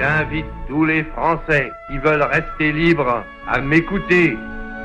J'invite 0.00 0.46
tous 0.66 0.86
les 0.86 1.04
Français 1.04 1.70
qui 1.86 1.98
veulent 1.98 2.22
rester 2.22 2.72
libres 2.72 3.22
à 3.46 3.60
m'écouter 3.60 4.34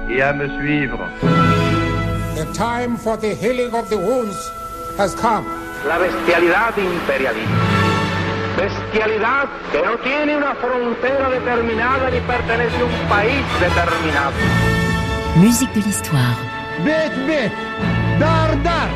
et 0.09 0.21
à 0.21 0.33
me 0.33 0.45
suivre. 0.59 0.99
The 2.35 2.45
time 2.53 2.97
for 2.97 3.15
the 3.15 3.33
healing 3.33 3.73
of 3.73 3.87
the 3.87 3.95
wounds 3.95 4.51
has 4.99 5.15
come. 5.15 5.45
La 5.87 5.99
bestialidad 5.99 6.77
imperialista. 6.77 7.55
Bestialidad 8.57 9.47
que 9.71 9.81
no 9.85 9.97
tiene 9.99 10.35
una 10.35 10.53
frontera 10.55 11.29
determinada 11.29 12.09
ni 12.11 12.19
pertenece 12.19 12.75
a 12.75 12.83
un 12.83 13.07
país 13.07 13.45
determinado. 13.61 14.33
Musique 15.37 15.73
de 15.75 15.79
l'histoire. 15.79 16.35
Bet, 16.83 17.15
bet, 17.25 17.53
dar, 18.19 18.51
dar, 18.63 18.89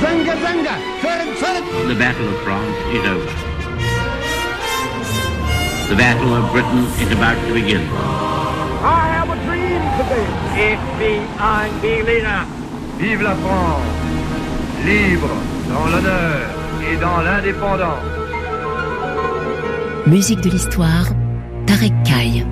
zanga, 0.00 0.36
zanga, 0.40 0.78
fer, 1.02 1.20
fer. 1.36 1.62
The 1.86 1.94
Battle 1.98 2.28
of 2.28 2.42
France 2.44 2.78
is 2.94 3.04
over. 3.04 3.49
The 5.90 5.96
Battle 5.96 6.32
of 6.36 6.52
Britain 6.52 6.86
is 7.02 7.10
about 7.10 7.34
to 7.48 7.52
begin. 7.52 7.80
I 7.80 9.10
have 9.10 9.28
a 9.28 9.34
dream 9.44 9.82
today. 9.98 11.18
Ein 11.40 11.72
Berliner. 11.82 12.46
Vive 12.96 13.22
la 13.22 13.34
France, 13.34 13.82
libre 14.84 15.30
dans 15.68 15.86
l'honneur 15.90 16.46
et 16.88 16.96
dans 16.96 17.22
l'indépendance. 17.22 18.04
Musique 20.06 20.42
de 20.42 20.50
l'histoire. 20.50 21.06
Tarek 21.66 21.92
Kaye. 22.04 22.46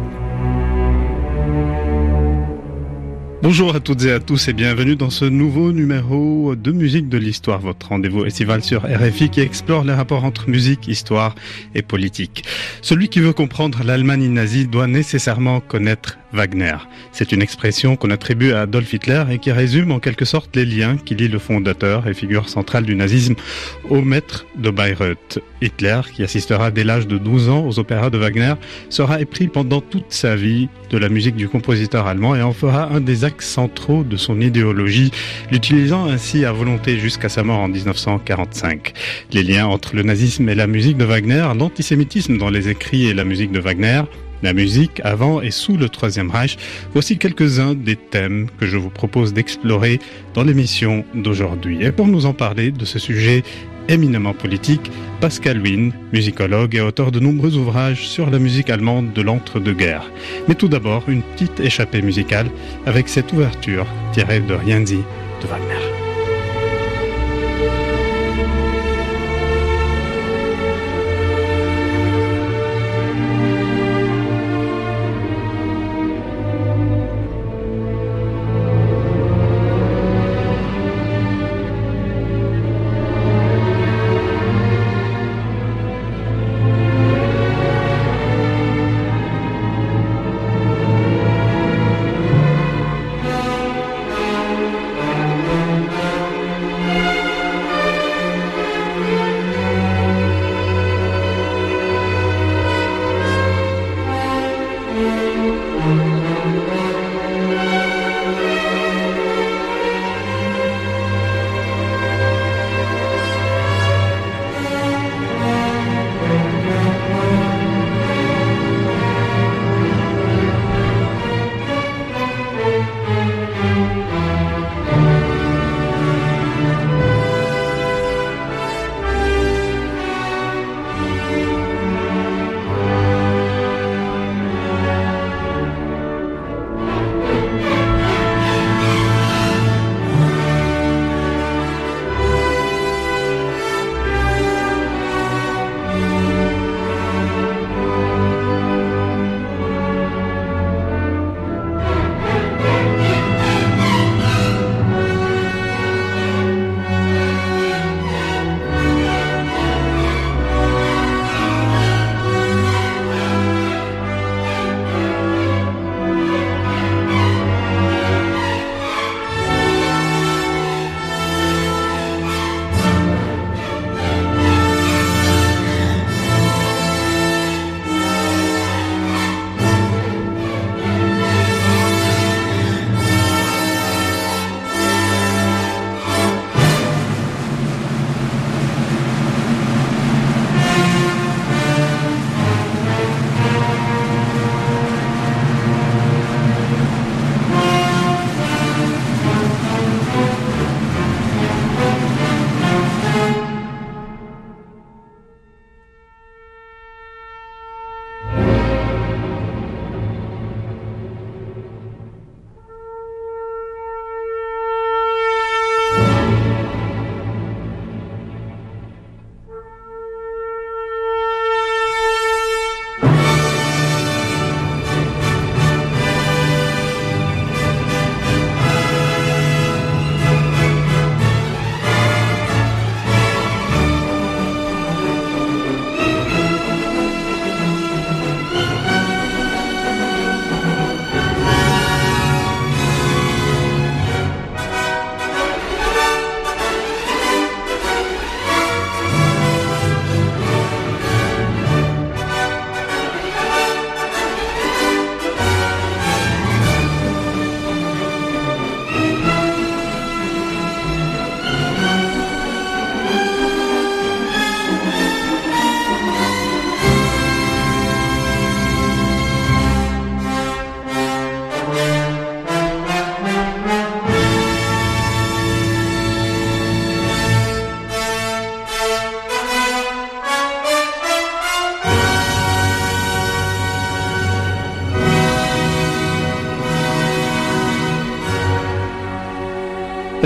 Bonjour 3.49 3.75
à 3.75 3.81
toutes 3.81 4.05
et 4.05 4.13
à 4.13 4.21
tous 4.21 4.49
et 4.49 4.53
bienvenue 4.53 4.95
dans 4.95 5.09
ce 5.09 5.25
nouveau 5.25 5.73
numéro 5.73 6.55
de 6.55 6.71
Musique 6.71 7.09
de 7.09 7.17
l'Histoire, 7.17 7.61
votre 7.61 7.89
rendez-vous 7.89 8.27
estival 8.27 8.63
sur 8.63 8.83
RFI 8.83 9.31
qui 9.31 9.41
explore 9.41 9.85
les 9.85 9.95
rapports 9.95 10.25
entre 10.25 10.51
musique, 10.51 10.87
histoire 10.87 11.35
et 11.75 11.81
politique. 11.81 12.45
Celui 12.83 13.09
qui 13.09 13.21
veut 13.21 13.33
comprendre 13.33 13.85
l'Allemagne 13.85 14.29
nazie 14.29 14.67
doit 14.67 14.87
nécessairement 14.87 15.61
connaître 15.61 16.18
Wagner. 16.33 16.77
C'est 17.13 17.33
une 17.33 17.43
expression 17.43 17.97
qu'on 17.97 18.11
attribue 18.11 18.53
à 18.53 18.63
Adolf 18.63 18.93
Hitler 18.93 19.25
et 19.31 19.39
qui 19.39 19.51
résume 19.51 19.93
en 19.93 19.99
quelque 19.99 20.25
sorte 20.25 20.55
les 20.57 20.65
liens 20.65 20.97
qui 20.97 21.15
lient 21.15 21.29
le 21.29 21.39
fondateur 21.39 22.07
et 22.07 22.15
figure 22.15 22.49
centrale 22.49 22.85
du 22.85 22.95
nazisme 22.95 23.35
au 23.89 24.03
maître 24.03 24.47
de 24.57 24.71
Bayreuth. 24.71 25.39
Hitler, 25.61 26.01
qui 26.15 26.23
assistera 26.23 26.71
dès 26.71 26.85
l'âge 26.85 27.07
de 27.07 27.19
12 27.19 27.49
ans 27.49 27.67
aux 27.67 27.79
opéras 27.79 28.11
de 28.11 28.19
Wagner, 28.19 28.55
sera 28.91 29.21
épris 29.21 29.49
pendant 29.49 29.81
toute 29.81 30.13
sa 30.13 30.37
vie 30.37 30.69
de 30.91 30.99
la 30.99 31.09
musique 31.09 31.37
du 31.37 31.49
compositeur 31.49 32.07
allemand 32.07 32.37
et 32.37 32.43
en 32.43 32.53
fera 32.53 32.89
un 32.93 33.01
des 33.01 33.25
axes 33.25 33.49
centraux 33.49 34.05
de 34.05 34.17
son 34.17 34.41
idéologie, 34.41 35.11
l'utilisant 35.51 36.07
ainsi 36.07 36.45
à 36.45 36.53
volonté 36.53 36.99
jusqu'à 36.99 37.29
sa 37.29 37.43
mort 37.43 37.61
en 37.61 37.69
1945. 37.69 38.93
Les 39.33 39.43
liens 39.43 39.67
entre 39.67 39.97
le 39.97 40.03
nazisme 40.03 40.49
et 40.49 40.55
la 40.55 40.67
musique 40.67 40.97
de 40.97 41.05
Wagner, 41.05 41.47
l'antisémitisme 41.59 42.39
dans 42.39 42.51
les 42.51 42.69
écrits 42.69 43.07
et 43.07 43.15
la 43.15 43.25
musique 43.25 43.53
de 43.53 43.61
Wagner, 43.61 44.03
la 44.43 44.53
musique 44.53 45.01
avant 45.05 45.41
et 45.41 45.51
sous 45.51 45.77
le 45.77 45.89
Troisième 45.89 46.31
Reich, 46.31 46.57
voici 46.93 47.19
quelques-uns 47.19 47.75
des 47.75 47.97
thèmes 47.97 48.49
que 48.59 48.67
je 48.67 48.77
vous 48.77 48.91
propose 48.91 49.33
d'explorer 49.33 49.99
dans 50.35 50.45
l'émission 50.45 51.05
d'aujourd'hui. 51.15 51.85
Et 51.85 51.93
pour 51.93 52.07
nous 52.07 52.27
en 52.27 52.35
parler 52.35 52.71
de 52.71 52.85
ce 52.85 52.99
sujet 52.99 53.43
éminemment 53.89 54.35
politique, 54.35 54.91
Pascal 55.21 55.61
Wien, 55.61 55.91
musicologue 56.13 56.75
et 56.75 56.81
auteur 56.81 57.11
de 57.11 57.21
nombreux 57.21 57.57
ouvrages 57.57 58.07
sur 58.07 58.31
la 58.31 58.39
musique 58.39 58.71
allemande 58.71 59.13
de 59.13 59.23
l'entre-deux-guerres. 59.23 60.11
Mais 60.47 60.55
tout 60.55 60.69
d'abord, 60.69 61.05
une 61.09 61.23
petite 61.23 61.61
échappée 61.61 62.03
musicale 62.03 62.49
avec 62.87 63.09
cette 63.09 63.33
ouverture 63.33 63.87
tirée 64.13 64.41
de 64.41 64.55
Rien 64.55 64.81
dit 64.81 65.03
de 65.43 65.47
Wagner. 65.47 66.08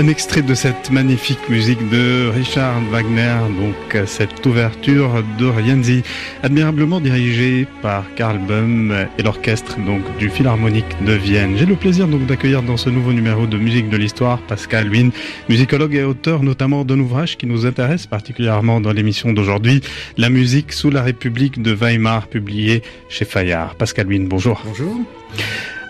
Un 0.03 0.09
extrait 0.09 0.41
de 0.41 0.53
cette 0.53 0.91
magnifique 0.91 1.47
musique 1.47 1.89
de 1.89 2.27
Richard 2.27 2.81
Wagner, 2.91 3.37
donc 3.57 4.05
cette 4.05 4.45
ouverture 4.45 5.23
de 5.39 5.45
Rienzi, 5.45 6.03
admirablement 6.43 6.99
dirigée 6.99 7.65
par 7.81 8.03
Karl 8.15 8.37
Böhm 8.37 9.07
et 9.17 9.23
l'orchestre 9.23 9.77
donc 9.79 10.01
du 10.17 10.29
Philharmonique 10.29 10.93
de 11.05 11.13
Vienne. 11.13 11.55
J'ai 11.55 11.65
le 11.65 11.77
plaisir 11.77 12.09
donc 12.09 12.25
d'accueillir 12.25 12.63
dans 12.63 12.75
ce 12.75 12.89
nouveau 12.89 13.13
numéro 13.13 13.47
de 13.47 13.55
Musique 13.55 13.89
de 13.89 13.95
l'Histoire 13.95 14.39
Pascal 14.39 14.89
Wynne, 14.89 15.11
musicologue 15.47 15.95
et 15.95 16.03
auteur 16.03 16.43
notamment 16.43 16.83
d'un 16.83 16.99
ouvrage 16.99 17.37
qui 17.37 17.45
nous 17.45 17.65
intéresse 17.65 18.05
particulièrement 18.05 18.81
dans 18.81 18.91
l'émission 18.91 19.31
d'aujourd'hui, 19.31 19.79
La 20.17 20.29
musique 20.29 20.73
sous 20.73 20.89
la 20.89 21.01
République 21.01 21.61
de 21.61 21.71
Weimar, 21.71 22.27
publié 22.27 22.83
chez 23.07 23.23
Fayard. 23.23 23.75
Pascal 23.75 24.07
Wynne, 24.07 24.27
bonjour. 24.27 24.61
Bonjour. 24.65 24.99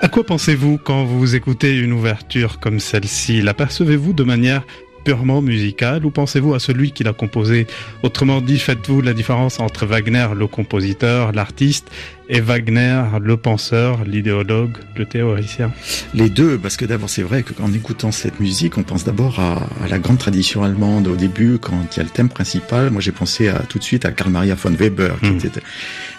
À 0.03 0.09
quoi 0.09 0.25
pensez-vous 0.25 0.79
quand 0.83 1.05
vous 1.05 1.33
écoutez 1.33 1.79
une 1.79 1.93
ouverture 1.93 2.59
comme 2.59 2.81
celle-ci? 2.81 3.41
L'apercevez-vous 3.41 4.11
de 4.11 4.25
manière 4.25 4.63
purement 5.05 5.41
musicale 5.41 6.05
ou 6.05 6.11
pensez-vous 6.11 6.53
à 6.53 6.59
celui 6.59 6.91
qui 6.91 7.05
l'a 7.05 7.13
composé? 7.13 7.67
Autrement 8.03 8.41
dit, 8.41 8.59
faites-vous 8.59 8.99
la 8.99 9.13
différence 9.13 9.61
entre 9.61 9.85
Wagner, 9.85 10.27
le 10.35 10.45
compositeur, 10.45 11.31
l'artiste, 11.31 11.89
et 12.27 12.41
Wagner, 12.41 13.01
le 13.21 13.37
penseur, 13.37 14.03
l'idéologue, 14.03 14.75
le 14.97 15.05
théoricien? 15.05 15.71
Les 16.13 16.29
deux, 16.29 16.57
parce 16.57 16.75
que 16.75 16.83
d'abord 16.83 17.09
c'est 17.09 17.23
vrai 17.23 17.43
qu'en 17.43 17.71
écoutant 17.71 18.11
cette 18.11 18.41
musique, 18.41 18.77
on 18.77 18.83
pense 18.83 19.05
d'abord 19.05 19.39
à, 19.39 19.69
la 19.87 19.99
grande 19.99 20.17
tradition 20.17 20.63
allemande 20.63 21.07
au 21.07 21.15
début, 21.15 21.59
quand 21.59 21.95
il 21.95 21.97
y 21.97 21.99
a 22.01 22.03
le 22.03 22.09
thème 22.09 22.27
principal. 22.27 22.89
Moi 22.89 22.99
j'ai 22.99 23.13
pensé 23.13 23.47
à, 23.47 23.59
tout 23.59 23.79
de 23.79 23.85
suite 23.85 24.03
à 24.03 24.11
Karl 24.11 24.31
Maria 24.31 24.55
von 24.55 24.71
Weber, 24.71 25.17
qui 25.21 25.29
hmm. 25.29 25.37
était 25.37 25.61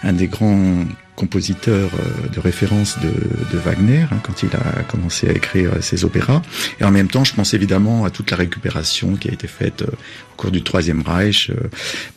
un 0.02 0.14
des 0.14 0.28
grands 0.28 0.86
compositeur 1.16 1.90
euh, 1.94 2.28
de 2.28 2.40
référence 2.40 2.98
de, 3.00 3.58
Wagner 3.58 4.06
hein, 4.10 4.18
quand 4.22 4.42
il 4.42 4.50
a 4.56 4.82
commencé 4.82 5.28
à 5.28 5.32
écrire 5.32 5.70
ses 5.80 6.04
opéras. 6.04 6.42
Et 6.80 6.84
en 6.84 6.90
même 6.90 7.08
temps, 7.08 7.22
je 7.22 7.34
pense 7.34 7.54
évidemment 7.54 8.04
à 8.04 8.10
toute 8.10 8.30
la 8.32 8.36
récupération 8.36 9.14
qui 9.14 9.28
a 9.28 9.32
été 9.32 9.46
faite 9.46 9.82
euh, 9.82 9.86
au 9.86 10.36
cours 10.36 10.50
du 10.50 10.62
Troisième 10.62 11.02
Reich. 11.02 11.50
Euh. 11.50 11.68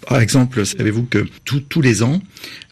Par 0.07 0.19
exemple, 0.19 0.65
savez-vous 0.65 1.03
que 1.03 1.27
tous 1.45 1.81
les 1.81 2.01
ans, 2.01 2.21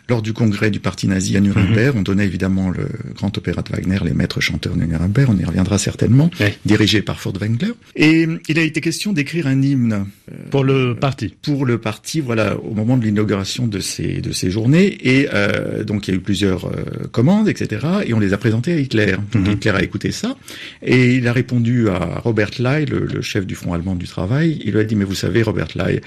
lors 0.08 0.22
du 0.22 0.34
congrès 0.34 0.72
du 0.72 0.80
parti 0.80 1.08
nazi 1.08 1.36
à 1.38 1.40
Nuremberg, 1.40 1.94
mhm. 1.94 2.00
on 2.00 2.04
donnait 2.04 2.26
évidemment 2.26 2.70
le 2.70 2.88
grand 3.16 3.36
opéra 3.38 3.62
de 3.62 3.70
Wagner, 3.72 3.98
les 4.04 4.14
maîtres 4.14 4.42
chanteurs 4.42 4.76
de 4.76 4.84
Nuremberg, 4.84 5.30
on 5.30 5.38
y 5.38 5.46
reviendra 5.46 5.78
certainement, 5.78 6.30
dirigé 6.66 7.02
par 7.02 7.20
Furtwängler. 7.20 7.74
Et 7.96 8.28
il 8.48 8.60
a 8.60 8.62
été 8.62 8.82
question 8.82 9.14
d'écrire 9.14 9.48
un 9.48 9.62
hymne. 9.62 10.06
Euh, 10.32 10.36
pour 10.50 10.64
le 10.64 10.96
parti. 10.96 11.34
Pour 11.42 11.66
le 11.66 11.78
parti, 11.78 12.22
voilà, 12.22 12.58
au 12.58 12.74
moment 12.74 12.98
de 12.98 13.04
l'inauguration 13.04 13.68
de 13.68 13.80
ces, 13.80 14.22
de 14.22 14.32
ces 14.32 14.52
journées. 14.52 14.98
Et 15.02 15.28
euh, 15.34 15.84
donc 15.84 16.08
il 16.08 16.12
y 16.12 16.14
a 16.14 16.18
eu 16.18 16.22
plusieurs 16.22 16.66
euh, 16.66 17.08
commandes, 17.12 17.48
etc. 17.48 17.86
Et 18.06 18.14
on 18.14 18.20
les 18.20 18.34
a 18.34 18.38
présentées 18.38 18.74
à 18.74 18.80
Hitler. 18.80 19.16
Donc 19.34 19.48
mhm. 19.48 19.54
Hitler 19.54 19.72
a 19.72 19.84
écouté 19.84 20.12
ça. 20.12 20.36
Et 20.82 21.16
il 21.16 21.28
a 21.28 21.34
répondu 21.34 21.90
à 21.90 22.20
Robert 22.24 22.52
Lai, 22.60 22.86
le, 22.86 23.06
le, 23.06 23.22
chef 23.22 23.46
du 23.46 23.56
Front 23.56 23.74
allemand 23.74 23.96
du 23.96 24.08
travail. 24.08 24.62
Il 24.64 24.74
lui 24.74 24.80
a 24.80 24.84
dit, 24.84 24.96
mais 24.96 25.06
vous 25.06 25.16
savez, 25.16 25.42
Robert 25.42 25.70
Lai, 25.76 26.02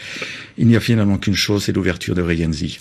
il 0.56 0.66
n'y 0.66 0.76
a 0.76 0.80
finalement 0.80 1.18
qu'une 1.18 1.36
chose, 1.36 1.64
c'est 1.64 1.72
l'ouverture 1.72 2.14
de 2.14 2.22
Regenzi 2.22 2.78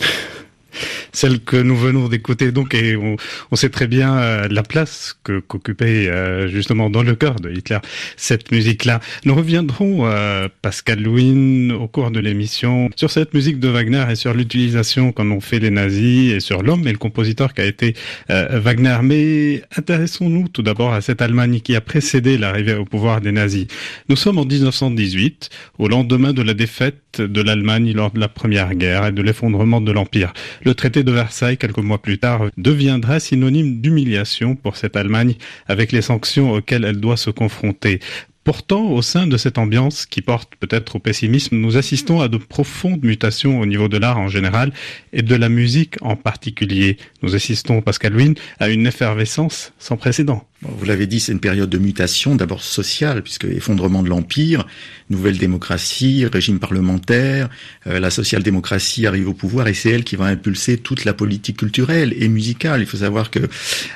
celle 1.17 1.39
que 1.39 1.57
nous 1.57 1.75
venons 1.75 2.07
d'écouter. 2.07 2.51
Donc, 2.51 2.75
et 2.75 2.95
on, 2.95 3.17
sait 3.55 3.69
très 3.69 3.87
bien 3.87 4.17
euh, 4.17 4.47
la 4.51 4.61
place 4.61 5.17
que 5.23 5.39
qu'occupait 5.39 6.07
euh, 6.07 6.47
justement 6.47 6.91
dans 6.91 7.01
le 7.01 7.15
cœur 7.15 7.35
de 7.39 7.49
Hitler 7.49 7.79
cette 8.17 8.51
musique-là. 8.51 8.99
Nous 9.25 9.33
reviendrons, 9.33 10.05
euh, 10.05 10.47
Pascal 10.61 11.01
Louin, 11.01 11.71
au 11.71 11.87
cours 11.87 12.11
de 12.11 12.19
l'émission, 12.19 12.89
sur 12.95 13.09
cette 13.09 13.33
musique 13.33 13.59
de 13.59 13.67
Wagner 13.67 14.05
et 14.11 14.15
sur 14.15 14.35
l'utilisation 14.35 15.11
qu'en 15.11 15.31
ont 15.31 15.41
fait 15.41 15.59
les 15.59 15.71
nazis 15.71 16.33
et 16.33 16.39
sur 16.39 16.61
l'homme 16.61 16.87
et 16.87 16.91
le 16.91 16.99
compositeur 16.99 17.53
qui 17.55 17.61
a 17.61 17.65
été 17.65 17.95
Wagner. 18.29 18.97
Mais 19.01 19.63
intéressons-nous 19.75 20.49
tout 20.49 20.61
d'abord 20.61 20.93
à 20.93 21.01
cette 21.01 21.21
Allemagne 21.23 21.61
qui 21.61 21.75
a 21.75 21.81
précédé 21.81 22.37
l'arrivée 22.37 22.75
au 22.75 22.85
pouvoir 22.85 23.21
des 23.21 23.31
nazis. 23.31 23.65
Nous 24.09 24.15
sommes 24.15 24.37
en 24.37 24.45
1918, 24.45 25.49
au 25.79 25.87
lendemain 25.87 26.33
de 26.33 26.43
la 26.43 26.53
défaite 26.53 27.21
de 27.21 27.41
l'Allemagne 27.41 27.93
lors 27.93 28.11
de 28.11 28.19
la 28.19 28.27
Première 28.27 28.75
Guerre 28.75 29.07
et 29.07 29.11
de 29.11 29.21
l'effondrement 29.23 29.81
de 29.81 29.91
l'Empire. 29.91 30.33
Le 30.63 30.75
traité 30.75 31.03
de 31.07 31.12
Versailles, 31.13 31.57
quelques 31.57 31.77
mois 31.77 32.01
plus 32.01 32.19
tard, 32.19 32.50
deviendra 32.57 33.19
synonyme 33.19 33.80
d'humiliation 33.80 34.56
pour 34.56 34.75
cette 34.75 34.98
Allemagne 34.98 35.36
avec 35.65 35.94
les 35.94 36.01
sanctions 36.01 36.51
auxquelles 36.51 36.83
elle 36.83 37.00
doit 37.00 37.18
se 37.18 37.30
confronter. 37.30 38.01
Pourtant, 38.44 38.92
au 38.92 39.01
sein 39.01 39.25
de 39.27 39.36
cette 39.36 39.57
ambiance 39.57 40.06
qui 40.06 40.21
porte 40.21 40.54
peut-être 40.57 40.98
au 40.98 41.00
pessimisme, 41.00 41.57
nous 41.57 41.75
assistons 41.75 42.21
à 42.21 42.27
de 42.27 42.38
profondes 42.38 43.04
mutations 43.04 43.59
au 43.59 43.65
niveau 43.65 43.88
de 43.88 43.98
l'art 43.98 44.19
en 44.19 44.27
général 44.27 44.71
et 45.12 45.21
de 45.21 45.36
la 45.36 45.50
musique 45.50 45.95
en 46.01 46.15
particulier. 46.15 46.98
Nous 47.24 47.36
assistons, 47.36 47.81
Pascal 47.81 48.15
Wynne, 48.15 48.36
à 48.60 48.69
une 48.69 48.88
effervescence 48.88 49.74
sans 49.80 49.98
précédent. 49.98 50.45
Vous 50.63 50.86
l'avez 50.86 51.06
dit, 51.06 51.19
c'est 51.19 51.31
une 51.31 51.39
période 51.39 51.69
de 51.69 51.77
mutation, 51.77 52.36
d'abord 52.36 52.63
sociale, 52.63 53.21
puisque 53.21 53.45
effondrement 53.45 54.01
de 54.01 54.09
l'Empire, 54.09 54.65
nouvelle 55.12 55.38
démocratie, 55.38 56.25
régime 56.25 56.57
parlementaire, 56.57 57.50
euh, 57.86 58.00
la 58.00 58.09
social-démocratie 58.09 59.06
arrive 59.06 59.30
au 59.30 59.33
pouvoir 59.33 59.68
et 59.68 59.75
c'est 59.75 59.92
elle 59.92 60.04
qui 60.04 60.15
va 60.15 60.25
impulser 60.25 60.77
toute 60.77 61.06
la 61.06 61.13
politique 61.13 61.57
culturelle 61.57 62.15
et 62.18 62.27
musicale. 62.27 62.81
Il 62.81 62.88
faut 62.88 62.98
savoir 62.98 63.30
que 63.30 63.39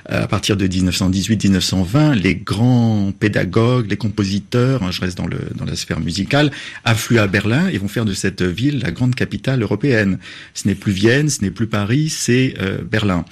à 0.06 0.28
partir 0.28 0.56
de 0.56 0.68
1918-1920, 0.68 2.14
les 2.14 2.36
grands 2.36 3.12
pédagogues, 3.12 3.90
les 3.90 3.98
compositeurs, 3.98 4.84
hein, 4.84 4.92
je 4.92 5.02
reste 5.02 5.18
dans, 5.18 5.28
le, 5.28 5.40
dans 5.56 5.66
la 5.66 5.76
sphère 5.76 6.00
musicale, 6.00 6.52
affluent 6.86 7.20
à 7.20 7.28
Berlin 7.28 7.70
et 7.70 7.80
vont 7.80 7.88
faire 7.88 8.06
de 8.06 8.14
cette 8.14 8.44
ville 8.44 8.82
la 8.84 8.92
grande 8.92 9.16
capitale 9.16 9.64
européenne. 9.64 10.20
Ce 10.54 10.68
n'est 10.68 10.76
plus 10.76 10.92
Vienne, 10.92 11.30
ce 11.30 11.42
n'est 11.42 11.52
plus 11.52 11.68
Paris, 11.68 12.10
c'est 12.10 12.54
euh, 12.62 12.78
Berlin. 12.84 13.26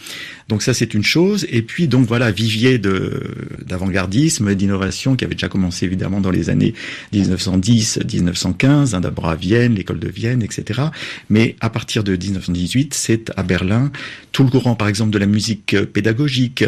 Donc 0.47 0.63
ça 0.63 0.73
c'est 0.73 0.95
une 0.95 1.03
chose. 1.03 1.45
Et 1.49 1.61
puis 1.61 1.87
donc 1.87 2.07
voilà, 2.07 2.31
vivier 2.31 2.79
de 2.79 3.18
d'avant-gardisme, 3.65 4.55
d'innovation 4.55 5.15
qui 5.15 5.25
avait 5.25 5.35
déjà 5.35 5.49
commencé 5.49 5.85
évidemment 5.85 6.21
dans 6.21 6.31
les 6.31 6.49
années 6.49 6.73
1910, 7.13 7.99
1915, 8.11 8.95
hein, 8.95 9.01
d'abord 9.01 9.29
à 9.29 9.35
Vienne, 9.35 9.75
l'école 9.75 9.99
de 9.99 10.09
Vienne, 10.09 10.41
etc. 10.41 10.81
Mais 11.29 11.55
à 11.61 11.69
partir 11.69 12.03
de 12.03 12.15
1918, 12.15 12.93
c'est 12.93 13.31
à 13.35 13.43
Berlin 13.43 13.91
tout 14.31 14.43
le 14.43 14.49
courant, 14.49 14.75
par 14.75 14.87
exemple, 14.87 15.11
de 15.11 15.17
la 15.17 15.25
musique 15.25 15.75
pédagogique, 15.85 16.63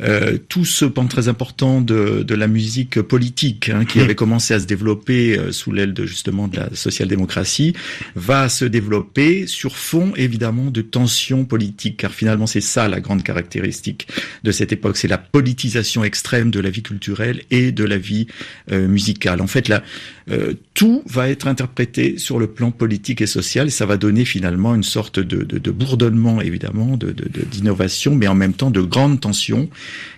euh, 0.00 0.36
tout 0.48 0.64
ce 0.64 0.84
pan 0.84 1.06
très 1.06 1.28
important 1.28 1.80
de, 1.80 2.22
de 2.22 2.34
la 2.34 2.48
musique 2.48 3.00
politique 3.00 3.68
hein, 3.68 3.84
qui 3.84 3.98
mmh. 3.98 4.02
avait 4.02 4.14
commencé 4.14 4.54
à 4.54 4.60
se 4.60 4.66
développer 4.66 5.38
euh, 5.38 5.52
sous 5.52 5.72
l'aile 5.72 5.94
de 5.94 6.06
justement 6.06 6.48
de 6.48 6.56
la 6.56 6.74
social-démocratie, 6.74 7.74
va 8.16 8.48
se 8.48 8.64
développer 8.64 9.46
sur 9.46 9.76
fond 9.76 10.12
évidemment 10.16 10.70
de 10.70 10.82
tensions 10.82 11.44
politiques, 11.44 11.98
car 11.98 12.12
finalement 12.12 12.46
c'est 12.46 12.60
ça 12.60 12.88
la 12.88 13.00
grande 13.00 13.22
caractéristique 13.22 14.08
de 14.42 14.50
cette 14.50 14.72
époque, 14.72 14.96
c'est 14.96 15.08
la 15.08 15.18
politisation 15.18 15.93
extrême 16.02 16.50
de 16.50 16.58
la 16.58 16.70
vie 16.70 16.82
culturelle 16.82 17.42
et 17.50 17.70
de 17.70 17.84
la 17.84 17.98
vie 17.98 18.26
euh, 18.72 18.88
musicale. 18.88 19.40
En 19.40 19.46
fait, 19.46 19.68
là, 19.68 19.82
euh, 20.30 20.54
tout 20.72 21.02
va 21.06 21.28
être 21.28 21.46
interprété 21.46 22.16
sur 22.18 22.38
le 22.38 22.46
plan 22.46 22.70
politique 22.70 23.20
et 23.20 23.26
social, 23.26 23.68
et 23.68 23.70
ça 23.70 23.86
va 23.86 23.96
donner 23.96 24.24
finalement 24.24 24.74
une 24.74 24.82
sorte 24.82 25.20
de, 25.20 25.44
de, 25.44 25.58
de 25.58 25.70
bourdonnement, 25.70 26.40
évidemment, 26.40 26.98
d'innovation, 26.98 28.12
de, 28.12 28.16
mais 28.16 28.26
en 28.26 28.34
même 28.34 28.54
temps 28.54 28.70
de 28.70 28.80
grandes 28.80 29.20
tensions 29.20 29.68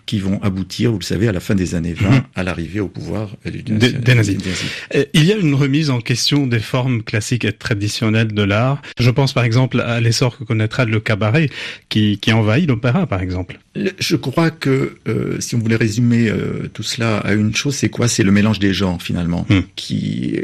qui 0.07 0.21
vont 0.21 0.41
aboutir, 0.43 0.93
vous 0.93 1.01
le 1.01 1.05
savez, 1.05 1.27
à 1.29 1.33
la 1.33 1.41
fin 1.41 1.57
des 1.57 1.75
années 1.75 1.93
20, 1.93 2.09
mhm. 2.09 2.23
à 2.37 2.45
l'arrivée 2.45 2.79
au 2.79 2.89
pouvoir 2.89 3.37
des, 3.45 4.15
nazis. 4.15 4.39
Euh, 4.95 5.05
il 5.13 5.25
y 5.25 5.33
a 5.33 5.37
une 5.37 5.55
remise 5.55 5.91
en 5.91 6.01
question 6.01 6.47
des 6.47 6.61
formes 6.61 7.03
classiques 7.03 7.45
et 7.45 7.53
traditionnelles 7.53 8.33
de 8.33 8.43
l'art. 8.43 8.81
Je 8.99 9.11
pense 9.11 9.33
par 9.33 9.43
exemple 9.43 9.81
à 9.81 10.01
l'essor 10.01 10.39
que 10.39 10.45
connaîtra 10.45 10.85
le 10.85 11.01
cabaret, 11.01 11.51
qui, 11.89 12.19
qui 12.19 12.33
envahit 12.33 12.69
l'opéra, 12.69 13.07
par 13.07 13.21
exemple. 13.21 13.59
Je 13.99 14.17
crois 14.17 14.51
que 14.51 14.97
euh, 15.09 15.41
si 15.41 15.57
on 15.57 15.59
voulait 15.67 15.77
résumer 15.77 16.29
euh, 16.29 16.69
tout 16.73 16.83
cela 16.85 17.19
à 17.19 17.33
une 17.33 17.55
chose, 17.55 17.75
c'est 17.75 17.89
quoi? 17.89 18.07
C'est 18.07 18.23
le 18.23 18.31
mélange 18.31 18.59
des 18.59 18.73
genres 18.73 19.03
finalement, 19.03 19.47
hmm. 19.49 19.61
qui 19.75 20.41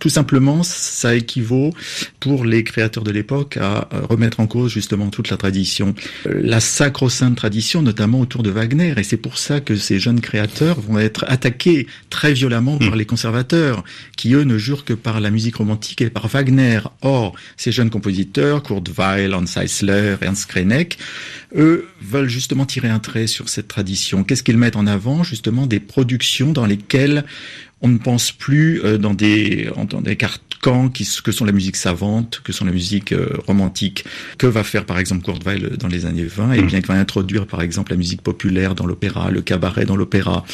tout 0.00 0.08
simplement 0.08 0.62
ça 0.62 1.14
équivaut 1.14 1.72
pour 2.20 2.44
les 2.44 2.64
créateurs 2.64 3.04
de 3.04 3.12
l'époque 3.12 3.56
à 3.58 3.88
remettre 4.08 4.40
en 4.40 4.46
cause 4.46 4.72
justement 4.72 5.08
toute 5.10 5.30
la 5.30 5.36
tradition, 5.36 5.94
la 6.24 6.60
sacro-sainte 6.60 7.36
tradition, 7.36 7.82
notamment 7.82 8.20
autour 8.20 8.42
de 8.42 8.50
Wagner 8.50 8.94
et 8.96 9.02
c'est 9.04 9.16
pour 9.16 9.38
ça 9.38 9.60
que 9.60 9.76
ces 9.76 9.98
jeunes 10.00 10.20
créateurs 10.20 10.80
vont 10.80 10.98
être 10.98 11.24
attaqués 11.28 11.86
très 12.10 12.32
violemment 12.32 12.78
par 12.78 12.92
hmm. 12.92 12.98
les 12.98 13.04
conservateurs, 13.04 13.84
qui 14.16 14.34
eux 14.34 14.42
ne 14.42 14.58
jurent 14.58 14.84
que 14.84 14.94
par 14.94 15.20
la 15.20 15.30
musique 15.30 15.56
romantique 15.56 16.00
et 16.00 16.10
par 16.10 16.26
Wagner. 16.28 16.80
Or, 17.02 17.34
ces 17.56 17.72
jeunes 17.72 17.90
compositeurs, 17.90 18.62
Kurt 18.62 18.88
Weill, 18.96 19.34
Hans 19.34 19.44
Eisler, 19.56 20.16
Ernst 20.20 20.46
Krenek, 20.46 20.98
eux 21.54 21.88
veulent 22.02 22.28
justement 22.28 22.66
tirer 22.66 22.88
un 22.88 22.98
trait 22.98 23.26
sur 23.26 23.48
cette 23.48 23.68
tradition. 23.68 24.24
Qu'est-ce 24.24 24.42
qu'ils 24.42 24.55
mettent 24.56 24.76
en 24.76 24.86
avant 24.86 25.22
Justement 25.22 25.66
des 25.66 25.80
productions 25.80 26.52
dans 26.52 26.66
lesquelles 26.66 27.24
on 27.82 27.88
ne 27.88 27.98
pense 27.98 28.32
plus 28.32 28.82
euh, 28.84 28.98
dans 28.98 29.14
des, 29.14 29.70
dans 29.90 30.00
des 30.00 30.16
carcans 30.16 30.88
qui, 30.88 31.06
que 31.22 31.30
sont 31.30 31.44
la 31.44 31.52
musique 31.52 31.76
savante, 31.76 32.40
que 32.42 32.52
sont 32.52 32.64
la 32.64 32.72
musique 32.72 33.12
euh, 33.12 33.28
romantique. 33.46 34.04
Que 34.38 34.46
va 34.46 34.64
faire 34.64 34.86
par 34.86 34.98
exemple 34.98 35.24
Kurt 35.24 35.44
Weill 35.44 35.76
dans 35.76 35.88
les 35.88 36.06
années 36.06 36.24
20 36.24 36.54
Et 36.54 36.58
eh 36.58 36.62
bien 36.62 36.80
qu'il 36.80 36.88
va 36.88 36.94
introduire 36.94 37.46
par 37.46 37.60
exemple 37.60 37.92
la 37.92 37.98
musique 37.98 38.22
populaire 38.22 38.74
dans 38.74 38.86
l'opéra, 38.86 39.30
le 39.30 39.42
cabaret 39.42 39.84
dans 39.84 39.96
l'opéra. 39.96 40.44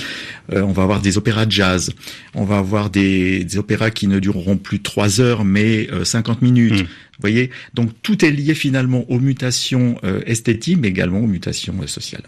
Euh, 0.52 0.62
on 0.62 0.73
va 0.73 0.82
avoir 0.82 1.00
des 1.00 1.16
opéras 1.16 1.47
de 1.47 1.52
jazz. 1.52 1.92
On 2.35 2.44
va 2.44 2.59
avoir 2.59 2.90
des, 2.90 3.44
des, 3.44 3.56
opéras 3.56 3.90
qui 3.90 4.09
ne 4.09 4.18
dureront 4.18 4.56
plus 4.56 4.82
trois 4.82 5.21
heures 5.21 5.44
mais 5.44 5.88
50 6.02 6.42
minutes. 6.42 6.82
Mm. 6.82 6.87
voyez, 7.21 7.50
donc 7.75 7.90
tout 8.02 8.25
est 8.25 8.30
lié 8.30 8.54
finalement 8.54 9.09
aux 9.09 9.21
mutations 9.21 9.97
esthétiques, 10.26 10.78
mais 10.80 10.88
également 10.88 11.21
aux 11.21 11.26
mutations 11.26 11.75
sociales. 11.87 12.25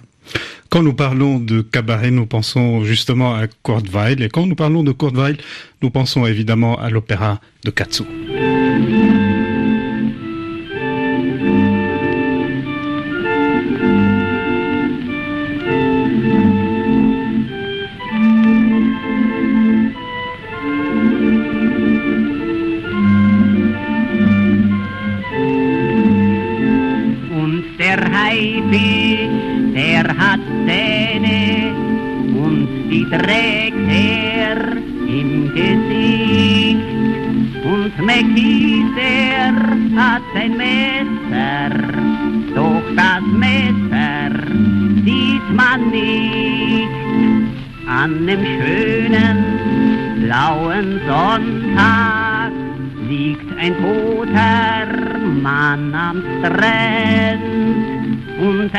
Quand 0.71 0.83
nous 0.83 0.95
parlons 0.95 1.38
de 1.38 1.61
cabaret, 1.61 2.11
nous 2.11 2.26
pensons 2.26 2.85
justement 2.85 3.35
à 3.35 3.47
Kurt 3.47 3.88
Weill, 3.93 4.23
et 4.23 4.28
quand 4.28 4.47
nous 4.47 4.57
parlons 4.57 4.83
de 4.83 4.93
Kurt 4.93 5.16
Weill, 5.16 5.37
nous 5.83 5.90
pensons 5.90 6.26
évidemment 6.26 6.78
à 6.78 6.90
l'opéra 6.90 7.40
de 7.64 7.71
Katsu. 7.71 8.04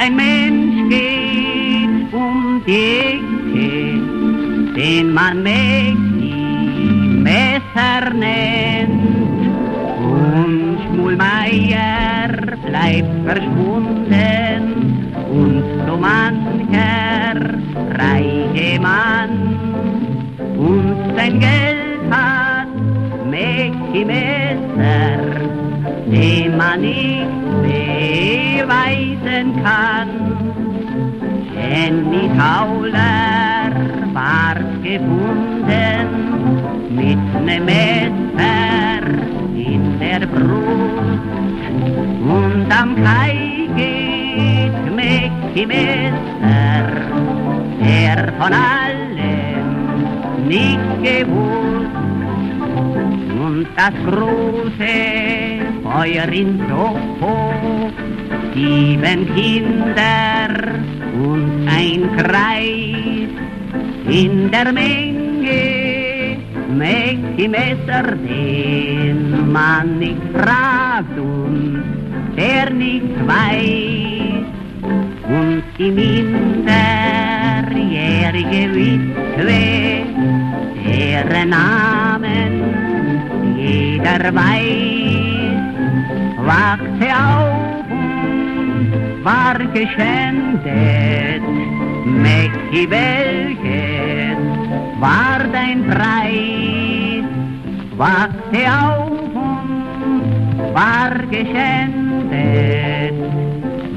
Ein 0.05 0.15
Mensch 0.15 0.89
geht 0.89 2.13
um 2.13 2.61
die 2.67 2.99
Ecke 3.09 3.35
den 4.75 5.13
man 5.13 5.41
Mägdi 5.41 6.33
Messer 7.27 8.13
nennt. 8.13 9.49
Und 9.97 10.77
Schmulmeier 10.83 12.29
bleibt 12.67 13.15
verschwunden 13.25 14.61
und 15.31 15.63
so 15.87 15.97
mancher 15.97 17.35
reiche 17.97 18.79
Mann 18.79 19.33
und 20.57 21.15
sein 21.15 21.39
Geld 21.39 22.11
hat 22.11 22.67
Mägdi 23.29 24.05
Messer, 24.05 25.17
den 26.11 26.57
man 26.57 26.81
nicht 26.81 27.35
beweisen 29.25 29.63
kann. 29.63 30.09
Henny 31.55 32.29
Tauler 32.37 33.71
ward 34.13 34.83
gefunden 34.83 36.07
mit 36.89 37.45
nem 37.45 37.65
Messer 37.65 39.03
in 39.55 39.99
der 39.99 40.25
Brust 40.27 41.25
und 42.37 42.71
am 42.71 42.95
Kai 43.03 43.67
geht 43.75 44.95
Mäcki 44.95 45.65
Messer, 45.65 46.85
der 47.81 48.33
von 48.39 48.53
allem 48.53 49.67
nicht 50.47 51.03
gewusst 51.03 51.95
und 53.45 53.67
das 53.75 53.95
große 54.05 54.95
Feuer 55.83 56.27
in 56.31 56.59
Soho, 56.67 57.91
sieben 58.55 59.27
Kinder 59.35 60.47
und 61.13 61.67
ein 61.67 62.17
Kreis 62.17 63.29
in 64.07 64.49
der 64.49 64.71
Menge 64.71 66.37
mächtig 66.71 67.49
Messer, 67.49 68.15
den 68.15 69.51
man 69.51 69.99
nicht 69.99 70.21
fragt 70.33 71.19
und 71.19 71.83
der 72.37 72.69
nicht 72.71 73.27
weiß. 73.27 74.45
Und 75.27 75.63
die 75.77 75.91
minderjährige 75.91 78.73
Witwe, 78.75 80.05
deren 80.85 81.49
Namen 81.49 82.63
jeder 83.57 84.33
weiß, 84.33 85.55
wachte 86.45 87.15
auf 87.15 87.75
war 89.25 89.57
geschändet. 89.73 91.41
Mäcki, 92.05 92.87
welches 92.87 94.37
war 94.99 95.39
dein 95.51 95.83
Preis? 95.89 97.25
Wachte 97.97 98.61
auf 98.83 99.09
und 99.33 100.21
war 100.75 101.13
geschändet. 101.31 103.15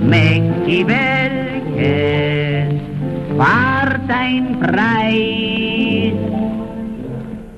Mäcki, 0.03 0.87
welches 0.87 2.81
war 3.37 3.99
dein 4.09 4.59
Preis? 4.61 6.28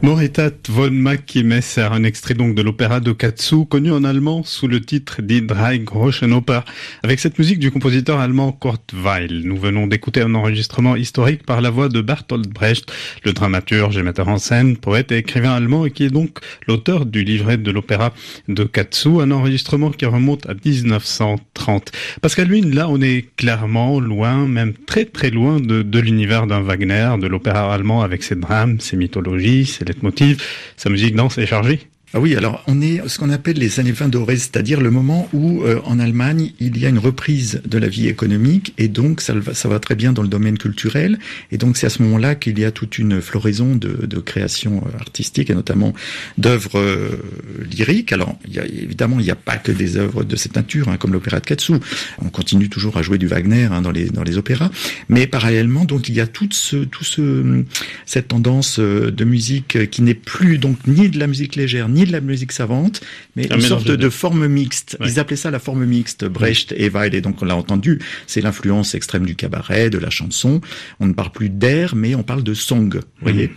Moritat 0.03 0.53
von 0.71 0.91
Messer, 0.91 1.89
un 1.93 2.05
extrait 2.05 2.33
donc 2.33 2.55
de 2.55 2.63
l'opéra 2.63 3.01
de 3.01 3.13
Katsu, 3.13 3.67
connu 3.67 3.93
en 3.93 4.03
allemand 4.03 4.43
sous 4.45 4.67
le 4.67 4.81
titre 4.81 5.21
Die 5.21 5.43
Drei 5.43 5.79
Groschen 5.79 6.33
Oper, 6.33 6.65
avec 7.03 7.21
cette 7.21 7.39
musique 7.39 7.59
du 7.59 7.71
compositeur 7.71 8.19
allemand 8.19 8.51
Kurt 8.51 8.95
Weill. 8.95 9.43
Nous 9.45 9.59
venons 9.59 9.87
d'écouter 9.87 10.23
un 10.23 10.35
enregistrement 10.35 10.97
historique 10.97 11.45
par 11.45 11.61
la 11.61 11.69
voix 11.69 11.91
de 11.91 12.01
Bertolt 12.01 12.49
Brecht, 12.49 12.91
le 13.27 13.35
dramaturge 13.35 13.99
et 13.99 14.03
metteur 14.03 14.29
en 14.29 14.39
scène, 14.39 14.79
poète 14.79 15.13
et 15.13 15.19
écrivain 15.19 15.53
allemand 15.53 15.85
et 15.85 15.91
qui 15.91 16.05
est 16.05 16.11
donc 16.11 16.39
l'auteur 16.67 17.05
du 17.05 17.23
livret 17.23 17.59
de 17.59 17.71
l'opéra 17.71 18.15
de 18.49 18.65
Katsu, 18.65 19.21
un 19.21 19.31
enregistrement 19.31 19.91
qui 19.91 20.07
remonte 20.07 20.49
à 20.49 20.55
1930. 20.55 21.93
Parce 22.23 22.35
qu'à 22.35 22.45
lui, 22.45 22.63
là, 22.63 22.89
on 22.89 23.03
est 23.03 23.27
clairement 23.37 24.01
loin, 24.01 24.49
même 24.49 24.73
très 24.87 25.05
très 25.05 25.29
loin 25.29 25.61
de, 25.61 25.83
de 25.83 25.99
l'univers 25.99 26.47
d'un 26.47 26.63
Wagner, 26.63 27.11
de 27.21 27.27
l'opéra 27.27 27.75
allemand 27.75 28.01
avec 28.01 28.23
ses 28.23 28.37
drames, 28.37 28.81
ses 28.81 28.97
mythologies, 28.97 29.67
ses 29.67 29.90
motif, 30.03 30.73
sa 30.77 30.91
musique 30.91 31.15
danse 31.15 31.39
est 31.39 31.47
chargée 31.47 31.81
ah 32.13 32.19
oui, 32.19 32.35
alors 32.35 32.65
on 32.67 32.81
est 32.81 33.07
ce 33.07 33.21
qu'on 33.21 33.31
appelle 33.31 33.57
les 33.57 33.79
années 33.79 33.93
20 33.93 34.09
dorées, 34.09 34.37
c'est-à-dire 34.37 34.81
le 34.81 34.91
moment 34.91 35.29
où 35.33 35.63
euh, 35.63 35.81
en 35.85 36.01
Allemagne 36.01 36.51
il 36.59 36.77
y 36.77 36.85
a 36.85 36.89
une 36.89 36.99
reprise 36.99 37.63
de 37.65 37.79
la 37.79 37.87
vie 37.87 38.09
économique 38.09 38.75
et 38.79 38.89
donc 38.89 39.21
ça 39.21 39.33
va, 39.33 39.79
très 39.79 39.95
bien 39.95 40.13
dans 40.13 40.23
le 40.23 40.29
domaine 40.29 40.59
culturel 40.59 41.21
et 41.53 41.57
donc 41.57 41.77
c'est 41.77 41.87
à 41.87 41.89
ce 41.89 42.03
moment-là 42.03 42.35
qu'il 42.35 42.59
y 42.59 42.65
a 42.65 42.73
toute 42.73 42.99
une 42.99 43.21
floraison 43.21 43.77
de, 43.77 44.07
de 44.07 44.19
créations 44.19 44.83
euh, 44.87 44.99
artistiques 44.99 45.51
et 45.51 45.55
notamment 45.55 45.95
d'œuvres 46.37 46.81
euh, 46.81 47.23
lyriques. 47.71 48.13
Alors 48.13 48.37
il 48.45 48.55
y 48.55 48.59
a, 48.59 48.65
évidemment 48.65 49.21
il 49.21 49.25
n'y 49.25 49.31
a 49.31 49.37
pas 49.37 49.57
que 49.57 49.71
des 49.71 49.97
œuvres 49.97 50.25
de 50.25 50.35
cette 50.35 50.57
nature 50.57 50.89
hein, 50.89 50.97
comme 50.97 51.13
l'opéra 51.13 51.39
de 51.39 51.47
Katsu. 51.47 51.75
On 52.21 52.29
continue 52.29 52.69
toujours 52.69 52.97
à 52.97 53.03
jouer 53.03 53.19
du 53.19 53.29
Wagner 53.29 53.69
hein, 53.71 53.83
dans 53.83 53.93
les 53.93 54.11
dans 54.11 54.25
les 54.25 54.37
opéras, 54.37 54.71
mais 55.09 55.29
parallèlement 55.29 55.85
donc 55.85 56.09
il 56.09 56.17
y 56.17 56.21
a 56.21 56.27
toute 56.27 56.55
ce 56.55 56.79
tout 56.79 57.05
ce 57.05 57.63
cette 58.05 58.27
tendance 58.27 58.81
de 58.81 59.25
musique 59.25 59.89
qui 59.91 60.03
n'est 60.03 60.15
plus 60.15 60.59
donc 60.59 60.77
ni 60.89 61.09
de 61.09 61.17
la 61.17 61.29
musique 61.29 61.55
légère 61.55 61.89
ni 61.89 62.00
de 62.07 62.13
la 62.13 62.21
musique 62.21 62.53
savante, 62.53 63.01
mais 63.37 63.47
une 63.47 63.61
sorte 63.61 63.87
de, 63.87 64.09
forme 64.09 64.47
mixte. 64.47 64.97
Ils 65.01 65.19
appelaient 65.19 65.37
ça 65.37 65.51
la 65.51 65.59
forme 65.59 65.85
mixte, 65.85 66.25
Brecht 66.25 66.73
et 66.77 66.89
Weill. 66.89 67.15
Et 67.15 67.21
donc 67.21 67.43
on 67.43 67.45
l'a 67.45 67.57
entendu, 67.57 68.01
c'est 68.27 68.41
l'influence 68.41 68.95
extrême 68.95 69.27
du 69.27 69.37
cabaret, 69.37 69.91
de 69.91 69.99
la 69.99 70.11
chanson. 70.11 70.61
On 70.99 71.07
ne 71.07 71.13
parle 71.13 71.33
plus 71.33 71.51
d'air, 71.51 71.95
mais 71.95 72.15
on 72.15 72.23
parle 72.23 72.43
de 72.43 72.55
song. 72.55 72.95
Vous 72.95 73.01
voyez 73.23 73.51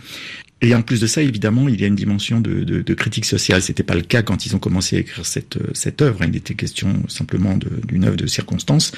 et 0.64 0.74
en 0.74 0.82
plus 0.82 1.00
de 1.00 1.06
ça, 1.06 1.22
évidemment, 1.22 1.68
il 1.68 1.80
y 1.80 1.84
a 1.84 1.86
une 1.86 1.94
dimension 1.94 2.40
de, 2.40 2.64
de, 2.64 2.80
de 2.80 2.94
critique 2.94 3.26
sociale. 3.26 3.60
C'était 3.60 3.82
pas 3.82 3.94
le 3.94 4.00
cas 4.00 4.22
quand 4.22 4.46
ils 4.46 4.56
ont 4.56 4.58
commencé 4.58 4.96
à 4.96 5.00
écrire 5.00 5.26
cette, 5.26 5.58
cette 5.74 6.00
œuvre. 6.00 6.20
Il 6.24 6.34
était 6.36 6.54
question 6.54 7.02
simplement 7.08 7.58
d'une 7.86 8.04
œuvre 8.04 8.16
de 8.16 8.26
circonstance 8.26 8.92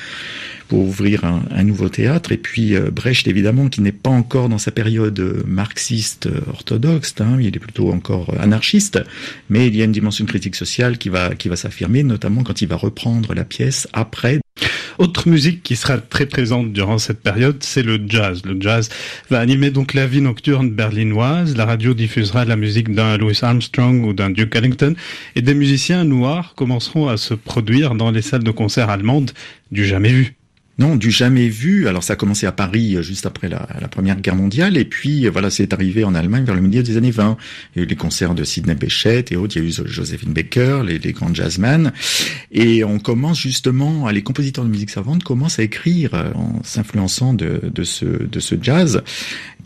pour 0.68 0.80
ouvrir 0.80 1.24
un, 1.24 1.42
un, 1.50 1.64
nouveau 1.64 1.88
théâtre. 1.88 2.32
Et 2.32 2.36
puis 2.36 2.74
euh, 2.74 2.90
Brecht, 2.90 3.26
évidemment, 3.26 3.68
qui 3.68 3.80
n'est 3.80 3.92
pas 3.92 4.10
encore 4.10 4.48
dans 4.48 4.58
sa 4.58 4.70
période 4.70 5.18
euh, 5.18 5.42
marxiste 5.46 6.26
euh, 6.26 6.40
orthodoxe, 6.48 7.14
hein, 7.20 7.38
il 7.40 7.56
est 7.56 7.60
plutôt 7.60 7.90
encore 7.90 8.34
anarchiste, 8.38 9.00
mais 9.48 9.66
il 9.66 9.76
y 9.76 9.82
a 9.82 9.84
une 9.84 9.92
dimension 9.92 10.24
de 10.24 10.28
critique 10.28 10.56
sociale 10.56 10.98
qui 10.98 11.08
va, 11.08 11.34
qui 11.34 11.48
va 11.48 11.56
s'affirmer, 11.56 12.02
notamment 12.02 12.42
quand 12.42 12.62
il 12.62 12.68
va 12.68 12.76
reprendre 12.76 13.34
la 13.34 13.44
pièce 13.44 13.88
après 13.92 14.40
autre 14.98 15.28
musique 15.28 15.62
qui 15.62 15.76
sera 15.76 15.98
très 15.98 16.26
présente 16.26 16.72
durant 16.72 16.98
cette 16.98 17.20
période, 17.20 17.56
c'est 17.60 17.82
le 17.82 18.00
jazz. 18.06 18.42
Le 18.44 18.60
jazz 18.60 18.88
va 19.30 19.40
animer 19.40 19.70
donc 19.70 19.94
la 19.94 20.06
vie 20.06 20.20
nocturne 20.20 20.70
berlinoise. 20.70 21.56
La 21.56 21.66
radio 21.66 21.94
diffusera 21.94 22.44
la 22.44 22.56
musique 22.56 22.94
d'un 22.94 23.16
Louis 23.16 23.38
Armstrong 23.42 24.04
ou 24.04 24.12
d'un 24.12 24.30
Duke 24.30 24.54
Ellington 24.56 24.94
et 25.34 25.42
des 25.42 25.54
musiciens 25.54 26.04
noirs 26.04 26.54
commenceront 26.54 27.08
à 27.08 27.16
se 27.16 27.34
produire 27.34 27.94
dans 27.94 28.10
les 28.10 28.22
salles 28.22 28.44
de 28.44 28.50
concert 28.50 28.90
allemandes 28.90 29.32
du 29.70 29.84
jamais 29.84 30.12
vu. 30.12 30.36
Non, 30.78 30.96
du 30.96 31.10
jamais 31.10 31.48
vu. 31.48 31.88
Alors 31.88 32.04
ça 32.04 32.12
a 32.12 32.16
commencé 32.16 32.46
à 32.46 32.52
Paris 32.52 32.96
euh, 32.96 33.02
juste 33.02 33.24
après 33.24 33.48
la, 33.48 33.66
Première 33.90 34.20
Guerre 34.20 34.36
mondiale, 34.36 34.76
et 34.76 34.84
puis 34.84 35.26
euh, 35.26 35.30
voilà, 35.30 35.48
c'est 35.48 35.72
arrivé 35.72 36.04
en 36.04 36.14
Allemagne 36.14 36.44
vers 36.44 36.54
le 36.54 36.60
milieu 36.60 36.82
des 36.82 36.98
années 36.98 37.10
20. 37.10 37.38
Il 37.74 37.78
y 37.78 37.80
a 37.80 37.84
eu 37.84 37.88
les 37.88 37.96
concerts 37.96 38.34
de 38.34 38.44
Sidney 38.44 38.74
Bechet 38.74 39.26
et 39.30 39.36
autres. 39.36 39.56
Il 39.56 39.62
y 39.62 39.66
a 39.66 39.68
eu 39.68 39.86
Josephine 39.86 40.34
Baker, 40.34 40.82
les, 40.84 40.98
les 40.98 41.12
grands 41.12 41.32
jazzmen, 41.32 41.92
et 42.52 42.84
on 42.84 42.98
commence 42.98 43.40
justement, 43.40 44.08
les 44.10 44.22
compositeurs 44.22 44.64
de 44.64 44.70
musique 44.70 44.90
savante 44.90 45.24
commencent 45.24 45.58
à 45.58 45.62
écrire 45.62 46.10
euh, 46.14 46.32
en 46.34 46.62
s'influençant 46.62 47.32
de, 47.32 47.60
de, 47.72 47.84
ce, 47.84 48.04
de 48.04 48.40
ce 48.40 48.54
jazz. 48.60 49.02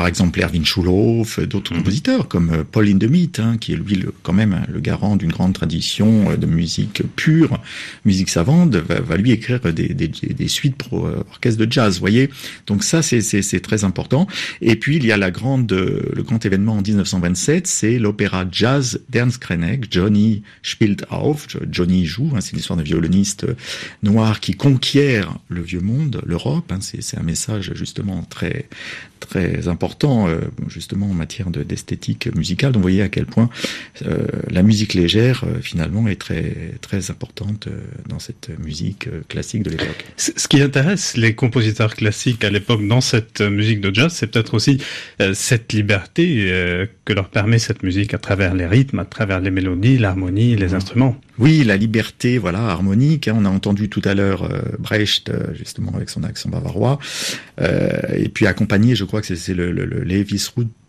Par 0.00 0.07
exemple, 0.07 0.40
Erwin 0.40 0.64
Schulhoff, 0.64 1.40
d'autres 1.40 1.75
mmh. 1.75 1.76
compositeurs 1.76 2.26
comme 2.26 2.64
Paul 2.64 2.88
Hindemith, 2.88 3.38
hein, 3.38 3.59
qui 3.59 3.75
est 3.75 3.76
lui 3.76 3.97
le, 3.97 4.14
quand 4.23 4.33
même 4.33 4.64
le 4.73 4.80
garant 4.80 5.14
d'une 5.14 5.30
grande 5.30 5.52
tradition 5.52 6.35
de 6.38 6.47
musique 6.47 7.02
pure, 7.16 7.61
musique 8.07 8.30
savante, 8.30 8.76
va, 8.76 9.02
va 9.02 9.19
lui 9.19 9.30
écrire 9.30 9.61
des, 9.61 9.88
des, 9.92 10.09
des 10.09 10.49
suites 10.49 10.76
pour 10.76 11.07
euh, 11.07 11.23
orchestre 11.30 11.66
de 11.66 11.71
jazz, 11.71 12.00
voyez. 12.00 12.30
Donc 12.66 12.83
ça, 12.83 13.02
c'est 13.02 13.61
très 13.61 13.85
important. 13.85 14.26
Et 14.62 14.76
puis 14.76 14.97
il 14.97 15.04
y 15.04 15.12
a 15.12 15.19
la 15.19 15.30
grande, 15.30 15.71
euh, 15.71 16.00
le 16.16 16.23
grand 16.23 16.42
événement 16.47 16.78
en 16.78 16.80
1927, 16.80 17.66
c'est 17.66 17.99
l'opéra 17.99 18.47
jazz 18.50 19.02
d'Ernst 19.11 19.37
Krenek, 19.37 19.92
Johnny 19.92 20.45
spielt 20.62 21.04
auf, 21.11 21.47
Johnny 21.71 22.07
joue. 22.07 22.30
Hein, 22.35 22.40
c'est 22.40 22.57
l'histoire 22.57 22.78
d'un 22.78 22.85
violoniste 22.85 23.45
euh, 23.45 23.54
noir 24.02 24.40
qui 24.40 24.54
conquiert 24.54 25.37
le 25.50 25.61
vieux 25.61 25.83
monde, 25.83 26.23
l'Europe. 26.25 26.73
Hein, 26.73 26.78
c'est 26.80 27.19
un 27.19 27.23
message 27.23 27.73
justement 27.75 28.23
très 28.23 28.66
très 29.21 29.69
important 29.69 29.89
justement 30.68 31.06
en 31.06 31.14
matière 31.14 31.50
d'esthétique 31.50 32.35
musicale. 32.35 32.73
Donc 32.73 32.80
vous 32.80 32.88
voyez 32.88 33.02
à 33.02 33.09
quel 33.09 33.26
point 33.26 33.49
la 34.49 34.62
musique 34.62 34.94
légère 34.94 35.44
finalement 35.62 36.09
est 36.09 36.16
très 36.16 36.73
très 36.80 37.11
importante 37.11 37.68
dans 38.09 38.18
cette 38.18 38.50
musique 38.59 39.09
classique 39.28 39.62
de 39.62 39.70
l'époque. 39.70 40.04
Ce 40.16 40.49
qui 40.49 40.61
intéresse 40.61 41.16
les 41.16 41.35
compositeurs 41.35 41.94
classiques 41.94 42.44
à 42.44 42.50
l'époque 42.50 42.87
dans 42.87 43.00
cette 43.00 43.40
musique 43.40 43.80
de 43.80 43.94
jazz, 43.94 44.12
c'est 44.12 44.26
peut-être 44.26 44.54
aussi 44.54 44.78
euh, 45.20 45.35
cette 45.35 45.73
liberté 45.73 46.47
euh, 46.50 46.87
que 47.04 47.12
leur 47.12 47.28
permet 47.28 47.59
cette 47.59 47.82
musique 47.82 48.14
à 48.14 48.18
travers 48.18 48.54
les 48.54 48.66
rythmes, 48.66 48.99
à 48.99 49.04
travers 49.04 49.40
les 49.40 49.50
mélodies, 49.50 49.99
l'harmonie, 49.99 50.56
les 50.56 50.68
mmh. 50.68 50.75
instruments. 50.75 51.20
Oui, 51.40 51.64
la 51.64 51.76
liberté, 51.76 52.38
voilà, 52.38 52.61
harmonique. 52.61 53.26
Hein. 53.26 53.37
on 53.38 53.44
a 53.44 53.49
entendu 53.49 53.88
tout 53.88 54.02
à 54.04 54.14
l'heure 54.14 54.44
euh, 54.44 54.61
Brecht, 54.78 55.32
justement 55.54 55.92
avec 55.94 56.11
son 56.11 56.23
accent 56.23 56.50
bavarois, 56.50 56.99
et 58.14 58.28
puis 58.28 58.47
accompagné, 58.47 58.94
je 58.94 59.04
crois 59.04 59.20
que 59.20 59.35
c'est 59.35 59.54
le, 59.54 59.73
le, 59.73 59.85
le 59.85 60.04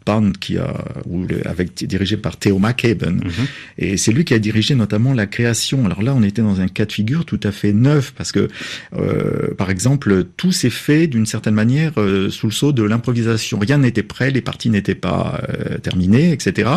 band 0.05 0.31
qui 0.39 0.57
a, 0.57 0.73
ou 1.05 1.25
avec 1.45 1.85
dirigé 1.85 2.17
par 2.17 2.37
Theo 2.37 2.59
McCaben. 2.59 3.15
Mhm. 3.15 3.31
Et 3.77 3.97
c'est 3.97 4.11
lui 4.11 4.25
qui 4.25 4.33
a 4.33 4.39
dirigé 4.39 4.75
notamment 4.75 5.13
la 5.13 5.27
création. 5.27 5.85
Alors 5.85 6.01
là, 6.01 6.13
on 6.15 6.23
était 6.23 6.41
dans 6.41 6.59
un 6.61 6.67
cas 6.67 6.85
de 6.85 6.91
figure 6.91 7.25
tout 7.25 7.39
à 7.43 7.51
fait 7.51 7.73
neuf 7.73 8.13
parce 8.15 8.31
que, 8.31 8.47
euh, 8.95 9.53
par 9.55 9.69
exemple, 9.69 10.25
tout 10.37 10.51
s'est 10.51 10.69
fait 10.69 11.07
d'une 11.07 11.25
certaine 11.25 11.53
manière 11.53 11.93
euh, 11.97 12.29
sous 12.29 12.47
le 12.47 12.51
sceau 12.51 12.71
de 12.71 12.83
l'improvisation. 12.83 13.59
Rien 13.59 13.77
n'était 13.77 14.03
prêt, 14.03 14.31
les 14.31 14.41
parties 14.41 14.69
n'étaient 14.69 14.95
pas 14.95 15.41
euh, 15.49 15.77
terminées, 15.77 16.31
etc. 16.31 16.69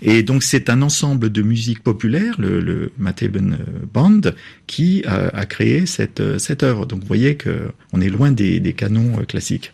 Et 0.00 0.22
donc 0.22 0.42
c'est 0.42 0.70
un 0.70 0.82
ensemble 0.82 1.30
de 1.30 1.42
musique 1.42 1.82
populaire, 1.82 2.34
le, 2.38 2.60
le 2.60 2.92
McCaben 2.98 3.58
Band, 3.92 4.20
qui 4.66 5.04
a, 5.06 5.44
créé 5.46 5.86
cette 5.86 6.38
cette 6.38 6.62
œuvre. 6.62 6.86
Donc 6.86 7.00
vous 7.00 7.06
voyez 7.06 7.34
que 7.34 7.68
on 7.92 8.00
est 8.00 8.08
loin 8.08 8.30
des, 8.30 8.60
des 8.60 8.72
canons 8.72 9.16
classiques. 9.26 9.72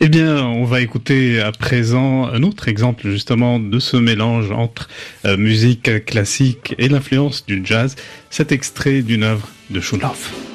Eh 0.00 0.08
bien, 0.08 0.44
on 0.44 0.64
va 0.64 0.80
écouter 0.80 1.40
à 1.40 1.52
présent 1.52 2.26
un 2.26 2.42
autre 2.42 2.68
exemple 2.68 3.08
justement 3.08 3.58
de 3.58 3.78
ce 3.78 3.96
mélange 3.96 4.50
entre 4.50 4.88
euh, 5.24 5.36
musique 5.36 6.04
classique 6.04 6.74
et 6.78 6.88
l'influence 6.88 7.46
du 7.46 7.62
jazz, 7.64 7.96
cet 8.30 8.52
extrait 8.52 9.02
d'une 9.02 9.22
œuvre 9.22 9.48
de 9.70 9.80
Schulhoff. 9.80 10.45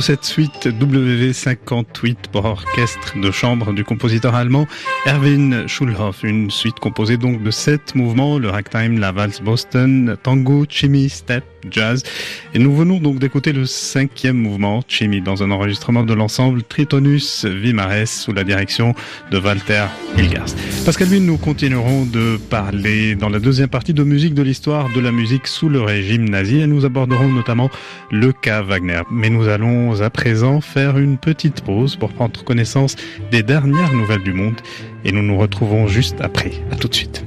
Cette 0.00 0.24
suite 0.24 0.66
WV58 0.66 2.16
pour 2.32 2.44
orchestre 2.44 3.18
de 3.20 3.30
chambre 3.30 3.72
du 3.72 3.84
compositeur 3.84 4.34
allemand 4.34 4.66
Erwin 5.08 5.66
Schulhoff, 5.66 6.22
une 6.22 6.50
suite 6.50 6.80
composée 6.80 7.16
donc 7.16 7.42
de 7.42 7.50
sept 7.50 7.94
mouvements, 7.94 8.38
le 8.38 8.50
ragtime, 8.50 8.98
la 8.98 9.10
valse 9.10 9.40
Boston, 9.40 10.18
tango, 10.22 10.66
chimie, 10.68 11.08
step, 11.08 11.44
jazz. 11.70 12.02
Et 12.52 12.58
nous 12.58 12.76
venons 12.76 12.98
donc 12.98 13.18
d'écouter 13.18 13.52
le 13.52 13.64
cinquième 13.64 14.36
mouvement, 14.36 14.82
chimie, 14.86 15.22
dans 15.22 15.42
un 15.42 15.50
enregistrement 15.50 16.02
de 16.02 16.12
l'ensemble 16.12 16.62
Tritonus 16.62 17.46
Vimares 17.46 18.06
sous 18.06 18.34
la 18.34 18.44
direction 18.44 18.94
de 19.30 19.38
Walter 19.38 19.86
Hilgers. 20.18 20.54
Pascal 20.84 21.08
lui, 21.08 21.20
nous 21.20 21.38
continuerons 21.38 22.04
de 22.04 22.36
parler 22.50 23.14
dans 23.14 23.30
la 23.30 23.38
deuxième 23.38 23.68
partie 23.68 23.94
de 23.94 24.02
musique 24.02 24.34
de 24.34 24.42
l'histoire 24.42 24.92
de 24.94 25.00
la 25.00 25.10
musique 25.10 25.46
sous 25.46 25.70
le 25.70 25.80
régime 25.80 26.28
nazi 26.28 26.60
et 26.60 26.66
nous 26.66 26.84
aborderons 26.84 27.28
notamment 27.28 27.70
le 28.10 28.32
cas 28.32 28.60
Wagner. 28.60 29.00
Mais 29.10 29.30
nous 29.30 29.48
allons 29.48 30.02
à 30.02 30.10
présent 30.10 30.60
faire 30.60 30.98
une 30.98 31.16
petite 31.16 31.62
pause 31.62 31.96
pour 31.96 32.12
prendre 32.12 32.44
connaissance 32.44 32.96
des 33.30 33.42
dernières 33.42 33.94
nouvelles 33.94 34.22
du 34.22 34.34
monde 34.34 34.60
et 35.04 35.12
nous 35.12 35.22
nous 35.22 35.38
retrouvons 35.38 35.86
juste 35.86 36.20
après. 36.20 36.52
À 36.70 36.76
tout 36.76 36.88
de 36.88 36.94
suite. 36.94 37.24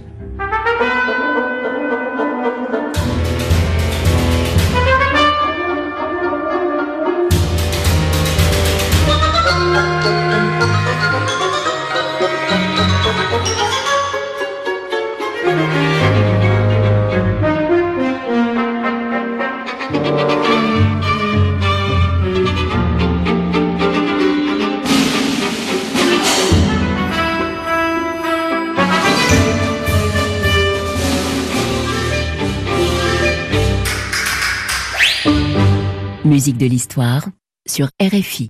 Musique 36.42 36.58
de 36.58 36.66
l'histoire 36.66 37.28
sur 37.68 37.90
RFI. 38.02 38.50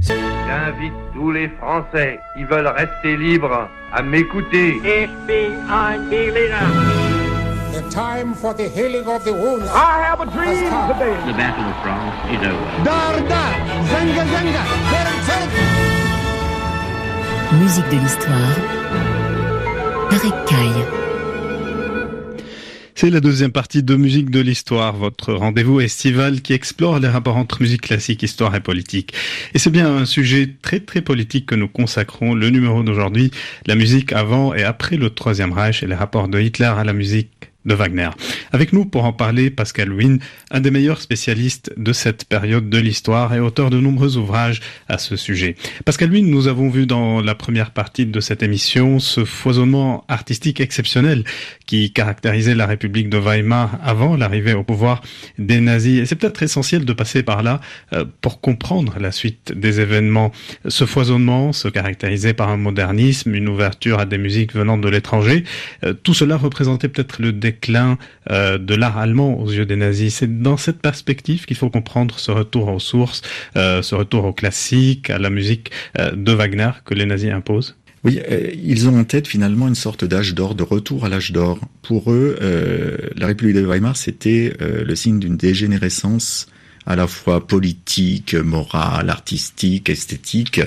J'invite 0.00 0.92
tous 1.14 1.30
les 1.30 1.48
Français 1.48 2.18
qui 2.36 2.42
veulent 2.42 2.66
rester 2.66 3.16
libres 3.16 3.68
à 3.92 4.02
m'écouter. 4.02 4.74
The 7.72 7.88
time 7.88 8.34
for 8.34 8.52
the 8.52 8.68
healing 8.68 9.06
of 9.06 9.22
the 9.22 9.32
wounds. 9.32 9.70
I 9.72 10.02
have 10.10 10.20
a 10.20 10.26
dream 10.26 10.58
today. 10.88 11.14
The 11.24 11.36
Battle 11.36 11.66
of 11.66 11.76
France 11.84 12.18
is 12.32 12.42
over. 12.42 12.82
Dar, 12.82 13.14
dar, 13.28 13.54
zanga, 13.86 14.24
zanga, 14.26 14.64
Musique 17.60 17.88
de 17.90 17.98
l'histoire. 18.02 18.56
Tarek 20.10 20.34
Kaye. 20.46 21.05
C'est 22.98 23.10
la 23.10 23.20
deuxième 23.20 23.52
partie 23.52 23.82
de 23.82 23.94
Musique 23.94 24.30
de 24.30 24.40
l'Histoire, 24.40 24.96
votre 24.96 25.34
rendez-vous 25.34 25.80
estival 25.80 26.40
qui 26.40 26.54
explore 26.54 26.98
les 26.98 27.08
rapports 27.08 27.36
entre 27.36 27.60
musique 27.60 27.82
classique, 27.82 28.22
histoire 28.22 28.54
et 28.54 28.60
politique. 28.60 29.12
Et 29.52 29.58
c'est 29.58 29.68
bien 29.68 29.94
un 29.94 30.06
sujet 30.06 30.56
très 30.62 30.80
très 30.80 31.02
politique 31.02 31.44
que 31.44 31.54
nous 31.54 31.68
consacrons 31.68 32.32
le 32.32 32.48
numéro 32.48 32.82
d'aujourd'hui, 32.82 33.32
la 33.66 33.74
musique 33.74 34.14
avant 34.14 34.54
et 34.54 34.62
après 34.62 34.96
le 34.96 35.10
Troisième 35.10 35.52
Reich 35.52 35.82
et 35.82 35.86
les 35.86 35.94
rapports 35.94 36.26
de 36.26 36.40
Hitler 36.40 36.72
à 36.74 36.84
la 36.84 36.94
musique 36.94 37.52
de 37.66 37.74
Wagner. 37.74 38.10
Avec 38.52 38.72
nous 38.72 38.86
pour 38.86 39.04
en 39.04 39.12
parler, 39.12 39.50
Pascal 39.50 39.92
Wynne, 39.92 40.20
un 40.50 40.60
des 40.60 40.70
meilleurs 40.70 41.00
spécialistes 41.00 41.72
de 41.76 41.92
cette 41.92 42.24
période 42.24 42.70
de 42.70 42.78
l'histoire 42.78 43.34
et 43.34 43.40
auteur 43.40 43.70
de 43.70 43.78
nombreux 43.78 44.16
ouvrages 44.16 44.60
à 44.88 44.98
ce 44.98 45.16
sujet. 45.16 45.56
Pascal 45.84 46.10
Wynne, 46.10 46.30
nous 46.30 46.48
avons 46.48 46.70
vu 46.70 46.86
dans 46.86 47.20
la 47.20 47.34
première 47.34 47.72
partie 47.72 48.06
de 48.06 48.20
cette 48.20 48.42
émission 48.42 48.98
ce 48.98 49.24
foisonnement 49.24 50.04
artistique 50.08 50.60
exceptionnel 50.60 51.24
qui 51.66 51.92
caractérisait 51.92 52.54
la 52.54 52.66
République 52.66 53.10
de 53.10 53.18
Weimar 53.18 53.78
avant 53.82 54.16
l'arrivée 54.16 54.54
au 54.54 54.62
pouvoir 54.62 55.02
des 55.38 55.60
nazis. 55.60 56.00
Et 56.00 56.06
c'est 56.06 56.16
peut-être 56.16 56.42
essentiel 56.42 56.84
de 56.84 56.92
passer 56.92 57.22
par 57.22 57.42
là 57.42 57.60
euh, 57.92 58.04
pour 58.20 58.40
comprendre 58.40 58.96
la 59.00 59.10
suite 59.10 59.52
des 59.52 59.80
événements. 59.80 60.30
Ce 60.68 60.86
foisonnement 60.86 61.52
se 61.52 61.68
caractérisait 61.68 62.34
par 62.34 62.48
un 62.50 62.56
modernisme, 62.56 63.34
une 63.34 63.48
ouverture 63.48 63.98
à 63.98 64.06
des 64.06 64.18
musiques 64.18 64.54
venant 64.54 64.78
de 64.78 64.88
l'étranger. 64.88 65.44
Euh, 65.84 65.92
tout 65.92 66.14
cela 66.14 66.36
représentait 66.36 66.88
peut-être 66.88 67.20
le 67.20 67.32
déclin 67.56 67.98
euh, 68.30 68.58
de 68.58 68.74
l'art 68.74 68.98
allemand 68.98 69.40
aux 69.40 69.50
yeux 69.50 69.66
des 69.66 69.76
nazis. 69.76 70.14
C'est 70.14 70.40
dans 70.40 70.56
cette 70.56 70.80
perspective 70.80 71.46
qu'il 71.46 71.56
faut 71.56 71.70
comprendre 71.70 72.18
ce 72.18 72.30
retour 72.30 72.68
aux 72.68 72.80
sources, 72.80 73.22
ce 73.54 73.94
retour 73.94 74.24
au 74.24 74.32
classique, 74.32 75.10
à 75.10 75.18
la 75.18 75.30
musique 75.30 75.70
de 75.98 76.32
Wagner 76.32 76.70
que 76.84 76.94
les 76.94 77.06
nazis 77.06 77.30
imposent. 77.30 77.76
Oui, 78.04 78.20
ils 78.62 78.88
ont 78.88 78.98
en 78.98 79.04
tête 79.04 79.26
finalement 79.26 79.68
une 79.68 79.74
sorte 79.74 80.04
d'âge 80.04 80.34
d'or, 80.34 80.54
de 80.54 80.62
retour 80.62 81.04
à 81.04 81.08
l'âge 81.08 81.32
d'or. 81.32 81.58
Pour 81.82 82.12
eux, 82.12 82.36
la 83.16 83.26
République 83.26 83.56
de 83.56 83.64
Weimar, 83.64 83.96
c'était 83.96 84.52
le 84.60 84.94
signe 84.94 85.18
d'une 85.18 85.36
dégénérescence 85.36 86.48
à 86.86 86.94
la 86.94 87.06
fois 87.08 87.46
politique, 87.46 88.34
morale, 88.34 89.10
artistique, 89.10 89.90
esthétique, 89.90 90.60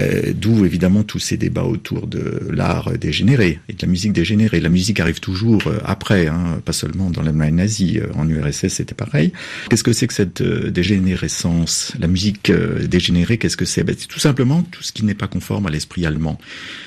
euh, 0.00 0.32
d'où 0.34 0.64
évidemment 0.64 1.02
tous 1.02 1.18
ces 1.18 1.36
débats 1.36 1.64
autour 1.64 2.06
de 2.06 2.48
l'art 2.50 2.90
dégénéré 2.98 3.60
et 3.68 3.74
de 3.74 3.78
la 3.82 3.88
musique 3.88 4.12
dégénérée. 4.12 4.60
La 4.60 4.70
musique 4.70 5.00
arrive 5.00 5.20
toujours 5.20 5.66
euh, 5.66 5.78
après, 5.84 6.28
hein, 6.28 6.60
pas 6.64 6.72
seulement 6.72 7.10
dans 7.10 7.22
l'Allemagne 7.22 7.56
nazie, 7.56 7.98
euh, 7.98 8.06
en 8.14 8.28
URSS 8.28 8.68
c'était 8.68 8.94
pareil. 8.94 9.32
Qu'est-ce 9.68 9.84
que 9.84 9.92
c'est 9.92 10.06
que 10.06 10.14
cette 10.14 10.42
dégénérescence? 10.42 11.92
La 11.98 12.06
musique 12.06 12.50
dégénérée, 12.50 13.36
qu'est-ce 13.36 13.58
que 13.58 13.66
c'est? 13.66 13.84
Ben, 13.84 13.94
C'est 13.98 14.08
tout 14.08 14.18
simplement 14.18 14.62
tout 14.62 14.82
ce 14.82 14.92
qui 14.92 15.04
n'est 15.04 15.14
pas 15.14 15.28
conforme 15.28 15.66
à 15.66 15.70
l'esprit 15.70 16.06
allemand, 16.06 16.38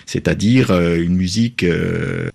c'est-à-dire 0.06 0.72
une 0.72 1.16
musique 1.16 1.66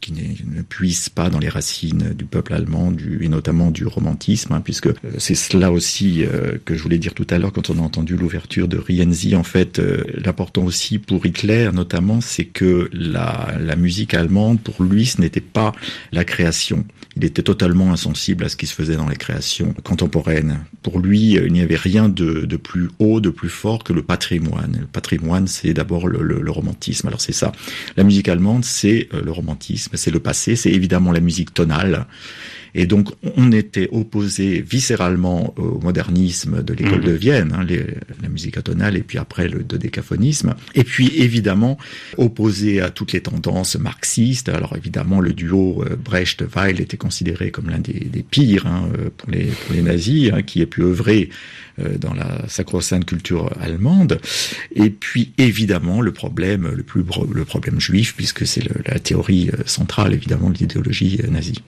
qui 0.01 0.13
ne 0.13 0.63
puisse 0.63 1.09
pas 1.09 1.31
dans 1.31 1.39
les 1.39 1.49
racines 1.49 2.15
du 2.17 2.25
peuple 2.25 2.55
allemand, 2.55 2.93
du, 2.93 3.19
et 3.23 3.29
notamment 3.29 3.71
du 3.71 3.87
romantisme, 3.87 4.53
hein, 4.53 4.61
puisque 4.61 4.89
c'est 5.19 5.35
cela 5.35 5.73
aussi 5.73 6.12
euh, 6.21 6.59
que 6.65 6.75
je 6.75 6.83
voulais 6.83 6.99
dire 6.99 7.15
tout 7.15 7.27
à 7.31 7.39
l'heure 7.39 7.53
quand 7.53 7.71
on 7.71 7.79
a 7.79 7.81
entendu 7.81 8.17
l'ouverture 8.17 8.69
de 8.69 8.77
Rienzi. 8.77 9.35
En 9.35 9.43
fait, 9.43 9.79
euh, 9.79 10.05
l'important 10.15 10.65
aussi 10.65 10.99
pour 10.99 11.25
Hitler, 11.25 11.71
notamment, 11.73 12.21
c'est 12.21 12.45
que 12.45 12.91
la, 12.93 13.77
musique 13.77 14.15
allemande, 14.15 14.61
pour 14.61 14.83
lui, 14.83 15.07
ce 15.07 15.21
n'était 15.21 15.41
pas 15.41 15.73
la 16.13 16.25
création. 16.25 16.85
Il 17.17 17.25
était 17.25 17.43
totalement 17.43 17.93
insensible 17.93 18.45
à 18.45 18.49
ce 18.49 18.57
qui 18.57 18.67
se 18.67 18.75
faisait 18.75 18.97
dans 18.97 19.09
les 19.09 19.17
créations 19.17 19.75
contemporaines. 19.83 20.61
Pour 20.83 20.99
lui, 21.01 21.37
euh, 21.39 21.47
il 21.47 21.53
n'y 21.53 21.63
avait 21.63 21.77
rien 21.77 22.09
de, 22.09 22.57
plus 22.57 22.89
haut, 22.99 23.21
de 23.21 23.31
plus 23.31 23.49
fort 23.49 23.83
que 23.83 23.93
le 23.93 24.03
patrimoine. 24.03 24.77
Le 24.81 24.87
patrimoine, 24.87 25.47
c'est 25.47 25.75
d'abord 25.75 26.07
le, 26.07 26.51
romantisme. 26.51 27.09
Alors 27.09 27.21
c'est 27.21 27.33
ça. 27.33 27.53
La 27.97 28.05
musique 28.05 28.29
allemande, 28.29 28.65
c'est 28.65 29.09
le 29.13 29.31
romantisme, 29.31 29.93
c'est 29.95 30.11
le 30.11 30.21
passé, 30.21 30.55
c'est 30.55 30.71
évidemment 30.71 31.13
la 31.13 31.21
musique 31.21 31.55
tonale. 31.55 32.07
Et 32.75 32.87
donc, 32.87 33.09
on 33.37 33.53
était 33.53 33.89
opposé 33.93 34.63
viscéralement 34.63 35.55
au 35.59 35.79
modernisme 35.79 36.63
de 36.63 36.73
l'école 36.73 37.03
mmh. 37.03 37.05
de 37.05 37.13
Vienne, 37.13 37.55
hein, 37.57 37.65
les, 37.65 37.85
la 38.23 38.29
musique 38.29 38.57
atonale, 38.57 38.97
et 38.97 39.03
puis 39.03 39.19
après 39.19 39.49
le 39.49 39.63
dodécaphonisme. 39.63 40.55
Et 40.75 40.85
puis, 40.85 41.13
évidemment, 41.17 41.79
opposé 42.17 42.81
à 42.81 42.91
toutes 42.91 43.13
les 43.13 43.21
tendances 43.21 43.77
marxistes. 43.77 44.49
Alors, 44.49 44.77
évidemment, 44.77 45.21
le 45.21 45.33
duo 45.33 45.85
euh, 45.85 45.97
Brecht-Weil 45.97 46.81
était 46.81 46.97
considéré 46.97 47.51
comme 47.51 47.69
l'un 47.69 47.79
des, 47.79 47.93
des, 47.93 48.23
pires 48.23 48.67
hein, 48.67 48.89
euh, 48.99 49.11
pour, 49.17 49.31
les, 49.31 49.45
pour 49.45 49.75
les 49.75 49.83
nazis, 49.83 50.31
hein, 50.33 50.43
qui 50.43 50.63
a 50.63 50.67
pu 50.67 50.83
œuvrer 50.83 51.29
dans 51.99 52.15
la 52.15 52.49
sacro-sainte 52.49 53.05
culture 53.05 53.51
allemande. 53.61 54.21
Et 54.75 54.91
puis 54.91 55.33
évidemment 55.39 56.01
le 56.01 56.13
problème, 56.13 56.69
le 56.75 56.83
plus 56.83 57.05
le 57.33 57.45
problème 57.45 57.81
juif, 57.81 58.15
puisque 58.17 58.47
c'est 58.47 58.63
la 58.87 58.99
théorie 58.99 59.51
euh, 59.53 59.63
centrale 59.67 60.15
évidemment 60.15 60.51
de 60.51 60.59
l'idéologie 60.59 61.21
euh, 61.25 61.29
nazie. 61.29 61.63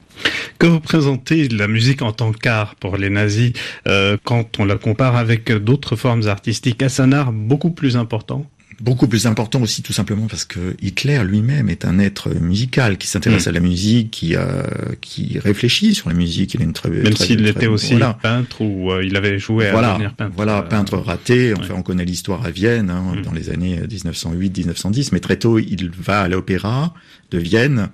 Que 0.59 0.66
représentait 0.66 1.48
la 1.48 1.66
musique 1.66 2.03
en 2.03 2.12
tant 2.12 2.33
qu'art 2.33 2.77
pour 2.77 2.96
les 2.96 3.11
nazis 3.11 3.53
euh, 3.88 4.16
quand 4.22 4.61
on 4.61 4.64
la 4.64 4.77
compare 4.77 5.16
avec 5.16 5.50
d'autres 5.53 5.96
formes 5.96 6.29
artistiques? 6.29 6.83
Est-ce 6.83 7.03
un 7.03 7.12
art 7.12 7.33
beaucoup 7.33 7.70
plus 7.70 7.96
important? 7.96 8.46
Beaucoup 8.80 9.08
plus 9.08 9.26
important 9.26 9.62
aussi 9.62 9.82
tout 9.82 9.92
simplement 9.92 10.26
parce 10.26 10.44
que 10.44 10.76
Hitler 10.80 11.22
lui-même 11.24 11.68
est 11.68 11.84
un 11.84 11.98
être 11.98 12.30
musical 12.34 12.98
qui 12.98 13.06
s'intéresse 13.06 13.46
mm. 13.46 13.48
à 13.48 13.52
la 13.52 13.60
musique, 13.60 14.10
qui 14.10 14.37
euh, 14.37 14.62
qui 15.00 15.38
réfléchit 15.38 15.94
sur 15.94 16.08
la 16.08 16.14
musique. 16.14 16.54
Il 16.54 16.60
est 16.60 16.64
une 16.64 16.72
très 16.72 16.90
même 16.90 17.16
s'il 17.16 17.46
était 17.46 17.66
aussi 17.66 17.96
peintre 18.22 18.60
ou 18.60 18.92
euh, 18.92 19.04
il 19.04 19.16
avait 19.16 19.38
joué 19.38 19.70
voilà, 19.70 19.90
à 19.90 19.92
devenir 19.94 20.14
peintre. 20.14 20.32
Voilà, 20.37 20.58
euh, 20.58 20.62
peintre 20.62 20.96
raté. 20.98 21.54
Enfin, 21.58 21.74
on 21.76 21.82
connaît 21.82 22.04
l'histoire 22.04 22.44
à 22.44 22.50
Vienne 22.50 22.90
hein, 22.90 23.14
mm. 23.16 23.22
dans 23.22 23.32
les 23.32 23.50
années 23.50 23.80
1908-1910, 23.88 25.10
mais 25.12 25.20
très 25.20 25.37
tôt 25.37 25.58
il 25.58 25.90
va 25.90 26.22
à 26.22 26.28
l'opéra 26.28 26.94
de 27.30 27.38
Vienne. 27.38 27.88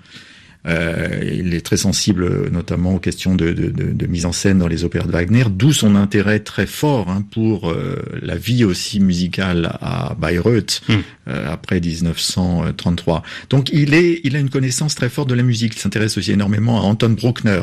Euh, 0.67 1.21
il 1.23 1.55
est 1.55 1.65
très 1.65 1.79
sensible 1.79 2.51
notamment 2.51 2.97
aux 2.97 2.99
questions 2.99 3.35
de, 3.35 3.53
de, 3.53 3.71
de, 3.71 3.93
de, 3.93 4.07
mise 4.07 4.27
en 4.27 4.33
scène 4.33 4.59
dans 4.59 4.69
les 4.69 4.85
opéras 4.85 5.07
de 5.07 5.13
Wagner, 5.13 5.45
d'où 5.51 5.73
son 5.73 5.97
intérêt 5.97 6.41
très 6.41 6.67
fort 6.67 7.09
hein, 7.09 7.25
pour 7.31 7.71
euh, 7.71 7.97
la 8.21 8.37
vie 8.37 8.65
aussi 8.65 9.01
musicale 9.01 9.79
à 9.81 10.15
Bayreuth 10.19 10.83
mm. 10.87 10.95
euh, 11.29 11.51
après 11.51 11.81
1933. 11.81 13.23
Donc 13.49 13.71
il 13.73 13.95
est, 13.95 14.21
il 14.23 14.37
a 14.37 14.39
une 14.39 14.51
connaissance 14.51 14.95
très 14.95 15.09
forte 15.09 15.31
de 15.31 15.35
la 15.35 15.43
musique. 15.43 15.73
Il 15.77 15.79
s'intéresse 15.79 16.19
aussi 16.19 16.33
énormément 16.33 16.79
à 16.79 16.83
Anton 16.83 17.11
Bruckner 17.11 17.63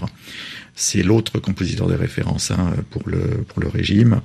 c'est 0.77 1.01
l'autre 1.01 1.39
compositeur 1.39 1.87
de 1.87 1.95
référence 1.95 2.51
hein, 2.51 2.73
pour 2.91 3.01
le 3.09 3.43
pour 3.47 3.61
le 3.61 3.67
régime. 3.67 4.21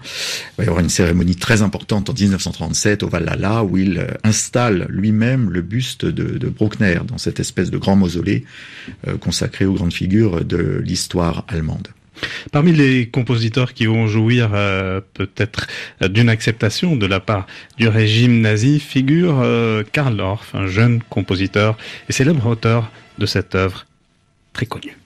Il 0.53 0.59
va 0.59 0.65
y 0.65 0.67
avoir 0.69 0.85
une 0.85 0.91
cérémonie 0.91 1.35
très 1.35 1.63
importante 1.63 2.11
en 2.11 2.13
1937 2.13 3.03
au 3.03 3.09
Valhalla 3.09 3.65
où 3.65 3.79
il 3.79 3.99
euh, 3.99 4.07
installe 4.23 4.87
lui-même 4.91 5.51
le 5.51 5.63
buste 5.63 6.05
de, 6.05 6.49
Bruckner 6.51 7.01
dans 7.07 7.17
cette 7.17 7.41
espèce 7.41 7.71
de 7.71 7.79
grand 7.79 7.97
mausolée 7.97 8.45
euh, 9.09 9.17
consacré 9.17 9.65
aux 9.65 9.73
grandes 9.73 9.95
figures 9.95 10.45
de 10.45 10.83
l'histoire 10.85 11.45
allemande. 11.49 11.89
Parmi 12.53 12.73
les 12.73 13.09
compositeurs 13.09 13.73
qui 13.73 13.87
vont 13.87 14.07
jouir 14.07 14.51
euh, 14.53 15.01
peut-être 15.15 15.67
d'une 16.03 16.29
acceptation 16.29 16.97
de 16.97 17.07
la 17.07 17.19
part 17.19 17.47
du 17.79 17.89
régime 17.89 18.43
nazi 18.43 18.79
figure 18.79 19.43
Karl 19.93 20.21
Orff, 20.21 20.55
un 20.55 20.67
jeune 20.67 21.03
compositeur 21.09 21.79
et 22.11 22.13
célèbre 22.13 22.47
auteur 22.47 22.93
de 23.19 23.25
cette 23.25 23.55
œuvre 23.55 23.87
très 24.53 24.67
connue. 24.67 24.99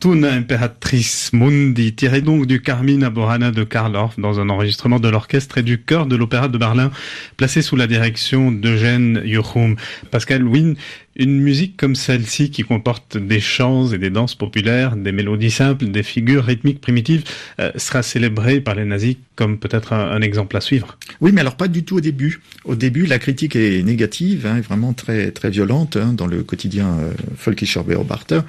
Fortuna 0.00 0.30
Imperatrice 0.30 1.32
Mundi, 1.32 1.92
tiré 1.92 2.20
donc 2.20 2.46
du 2.46 2.62
Carmina 2.62 3.10
Burana 3.10 3.50
de 3.50 3.64
Karl 3.64 3.96
Orff 3.96 4.16
dans 4.16 4.38
un 4.38 4.48
enregistrement 4.48 5.00
de 5.00 5.08
l'orchestre 5.08 5.58
et 5.58 5.64
du 5.64 5.82
chœur 5.82 6.06
de 6.06 6.14
l'Opéra 6.14 6.46
de 6.46 6.56
Berlin, 6.56 6.92
placé 7.36 7.62
sous 7.62 7.74
la 7.74 7.88
direction 7.88 8.52
d'Eugène 8.52 9.20
Jochum. 9.26 9.74
Pascal 10.12 10.46
Wynne, 10.46 10.76
une 11.16 11.40
musique 11.40 11.76
comme 11.76 11.96
celle-ci 11.96 12.52
qui 12.52 12.62
comporte 12.62 13.16
des 13.16 13.40
chants 13.40 13.88
et 13.88 13.98
des 13.98 14.10
danses 14.10 14.36
populaires, 14.36 14.94
des 14.94 15.10
mélodies 15.10 15.50
simples, 15.50 15.86
des 15.86 16.04
figures 16.04 16.44
rythmiques 16.44 16.80
primitives, 16.80 17.24
euh, 17.58 17.72
sera 17.74 18.04
célébrée 18.04 18.60
par 18.60 18.76
les 18.76 18.84
nazis 18.84 19.16
comme 19.34 19.58
peut-être 19.58 19.92
un, 19.94 20.20
exemple 20.20 20.56
à 20.56 20.60
suivre. 20.60 20.96
Oui, 21.20 21.32
mais 21.32 21.40
alors 21.40 21.56
pas 21.56 21.66
du 21.66 21.82
tout 21.82 21.96
au 21.96 22.00
début. 22.00 22.40
Au 22.64 22.76
début, 22.76 23.06
la 23.06 23.18
critique 23.18 23.56
est 23.56 23.82
négative, 23.82 24.46
hein, 24.46 24.60
vraiment 24.60 24.92
très 24.92 25.32
très 25.32 25.50
violente 25.50 25.96
hein, 25.96 26.12
dans 26.12 26.28
le 26.28 26.44
quotidien 26.44 26.86
euh, 26.86 27.10
Volkischer 27.44 27.82
Beobachter 27.82 28.40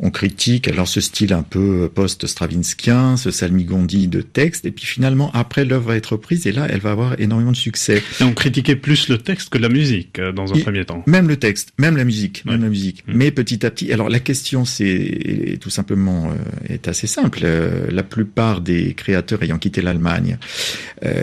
on 0.00 0.10
critique 0.10 0.68
alors 0.68 0.86
ce 0.86 1.00
style 1.00 1.32
un 1.32 1.42
peu 1.42 1.90
post-stravinskien, 1.92 3.16
ce 3.16 3.30
salmigondi 3.30 4.08
de 4.08 4.20
texte, 4.20 4.64
et 4.64 4.70
puis 4.70 4.86
finalement 4.86 5.30
après 5.34 5.64
l'œuvre 5.64 5.88
va 5.88 5.96
être 5.96 6.16
prise 6.16 6.46
et 6.46 6.52
là 6.52 6.66
elle 6.70 6.80
va 6.80 6.90
avoir 6.90 7.20
énormément 7.20 7.52
de 7.52 7.56
succès. 7.56 8.02
Et 8.20 8.24
on 8.24 8.32
critiquait 8.32 8.76
plus 8.76 9.08
le 9.08 9.18
texte 9.18 9.48
que 9.48 9.58
la 9.58 9.68
musique 9.68 10.18
euh, 10.18 10.32
dans 10.32 10.52
un 10.52 10.58
premier 10.60 10.84
temps. 10.84 11.02
Même 11.06 11.28
le 11.28 11.36
texte, 11.36 11.72
même 11.78 11.96
la 11.96 12.04
musique, 12.04 12.44
même 12.44 12.62
la 12.62 12.68
musique. 12.68 13.04
Mmh. 13.06 13.12
Mais 13.14 13.30
petit 13.30 13.66
à 13.66 13.70
petit, 13.70 13.92
alors 13.92 14.08
la 14.08 14.20
question 14.20 14.64
c'est 14.64 15.58
tout 15.60 15.70
simplement 15.70 16.30
euh, 16.30 16.74
est 16.74 16.88
assez 16.88 17.06
simple. 17.06 17.40
Euh, 17.42 17.86
la 17.90 18.02
plupart 18.02 18.60
des 18.60 18.94
créateurs 18.94 19.42
ayant 19.42 19.58
quitté 19.58 19.82
l'Allemagne, 19.82 20.38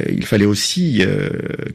il 0.10 0.26
fallait 0.26 0.46
aussi 0.46 1.02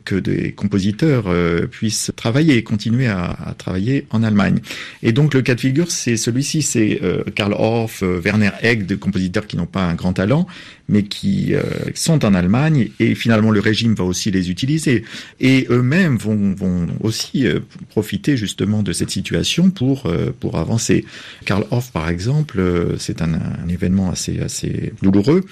que 0.04 0.14
des 0.16 0.52
compositeurs 0.52 1.26
puissent 1.70 2.10
travailler, 2.16 2.62
continuer 2.62 3.06
à, 3.06 3.36
à 3.44 3.54
travailler 3.54 4.06
en 4.10 4.22
Allemagne. 4.22 4.60
Et 5.02 5.12
donc 5.12 5.34
le 5.34 5.42
cas 5.42 5.54
de 5.54 5.60
figure 5.60 5.90
c'est 5.90 6.16
celui-ci, 6.16 6.62
c'est 6.62 6.89
euh, 7.02 7.22
Karl 7.34 7.52
Orff, 7.52 8.02
euh, 8.02 8.20
Werner 8.20 8.50
Egg, 8.62 8.86
des 8.86 8.96
compositeurs 8.96 9.46
qui 9.46 9.56
n'ont 9.56 9.66
pas 9.66 9.84
un 9.84 9.94
grand 9.94 10.12
talent, 10.12 10.46
mais 10.88 11.04
qui 11.04 11.54
euh, 11.54 11.62
sont 11.94 12.24
en 12.24 12.34
Allemagne, 12.34 12.90
et 12.98 13.14
finalement 13.14 13.50
le 13.50 13.60
régime 13.60 13.94
va 13.94 14.04
aussi 14.04 14.30
les 14.30 14.50
utiliser. 14.50 15.04
Et 15.40 15.66
eux-mêmes 15.70 16.16
vont, 16.16 16.54
vont 16.54 16.86
aussi 17.00 17.46
profiter 17.90 18.36
justement 18.36 18.82
de 18.82 18.92
cette 18.92 19.10
situation 19.10 19.70
pour, 19.70 20.10
pour 20.40 20.58
avancer. 20.58 21.04
Karl 21.44 21.64
Orff, 21.70 21.92
par 21.92 22.08
exemple, 22.08 22.60
c'est 22.98 23.22
un, 23.22 23.34
un, 23.34 23.68
événement 23.68 24.10
assez, 24.10 24.40
assez 24.40 24.92
douloureux, 25.02 25.44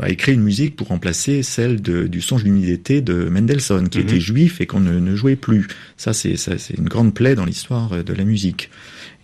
a 0.00 0.08
écrit 0.08 0.32
une 0.32 0.42
musique 0.42 0.76
pour 0.76 0.88
remplacer 0.88 1.42
celle 1.42 1.82
de, 1.82 2.06
du 2.06 2.20
songe 2.20 2.44
d'une 2.44 2.60
d'été 2.60 3.00
de 3.00 3.28
Mendelssohn, 3.28 3.88
qui 3.88 3.98
mhm. 3.98 4.04
était 4.04 4.20
juif 4.20 4.60
et 4.60 4.66
qu'on 4.66 4.80
ne, 4.80 4.98
ne, 4.98 5.16
jouait 5.16 5.36
plus. 5.36 5.68
Ça, 5.96 6.12
c'est 6.12 6.36
une 6.76 6.88
grande 6.88 7.14
plaie 7.14 7.34
dans 7.34 7.44
l'histoire 7.44 8.02
de 8.02 8.12
la 8.12 8.24
musique. 8.24 8.70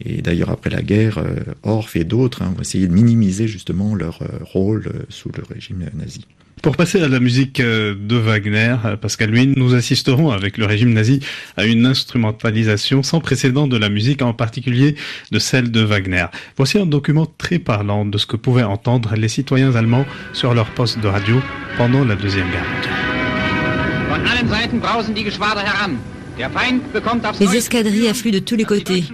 Et 0.00 0.22
d'ailleurs, 0.22 0.50
après 0.50 0.70
la 0.70 0.82
guerre, 0.82 1.18
euh, 1.18 1.36
Orff 1.62 1.96
et 1.96 2.04
d'autres 2.04 2.42
hein, 2.42 2.54
ont 2.56 2.60
essayé 2.60 2.86
de 2.86 2.92
minimiser 2.92 3.46
justement 3.46 3.94
leur 3.94 4.22
euh, 4.22 4.26
rôle 4.42 4.86
euh, 4.86 5.04
sous 5.08 5.30
le 5.36 5.42
régime 5.48 5.88
nazi. 5.94 6.26
Pour 6.62 6.76
passer 6.76 7.00
à 7.02 7.08
la 7.08 7.20
musique 7.20 7.60
de 7.60 8.16
Wagner, 8.16 8.76
Pascal 8.98 9.28
Luynes, 9.28 9.52
nous 9.54 9.74
assisterons 9.74 10.30
avec 10.30 10.56
le 10.56 10.64
régime 10.64 10.94
nazi 10.94 11.20
à 11.58 11.66
une 11.66 11.84
instrumentalisation 11.84 13.02
sans 13.02 13.20
précédent 13.20 13.66
de 13.66 13.76
la 13.76 13.90
musique, 13.90 14.22
en 14.22 14.32
particulier 14.32 14.94
de 15.30 15.38
celle 15.38 15.70
de 15.70 15.82
Wagner. 15.82 16.24
Voici 16.56 16.78
un 16.78 16.86
document 16.86 17.26
très 17.26 17.58
parlant 17.58 18.06
de 18.06 18.16
ce 18.16 18.24
que 18.24 18.36
pouvaient 18.36 18.62
entendre 18.62 19.14
les 19.14 19.28
citoyens 19.28 19.76
allemands 19.76 20.06
sur 20.32 20.54
leur 20.54 20.70
poste 20.70 21.00
de 21.00 21.08
radio 21.08 21.38
pendant 21.76 22.02
la 22.02 22.14
Deuxième 22.14 22.50
Guerre 22.50 22.64
mondiale. 22.64 22.94
Les 27.40 27.56
escadrilles 27.56 28.08
affluent 28.08 28.32
de 28.32 28.38
tous 28.40 28.56
les 28.56 28.64
côtés. 28.64 29.04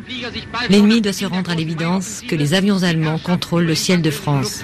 L'ennemi 0.70 1.00
doit 1.00 1.12
se 1.12 1.26
rendre 1.26 1.50
à 1.50 1.54
l'évidence 1.54 2.22
que 2.26 2.35
les 2.35 2.54
avions 2.54 2.83
allemands 2.83 3.18
contrôlent 3.18 3.66
le 3.66 3.74
ciel 3.74 4.00
de 4.00 4.11
France. 4.11 4.62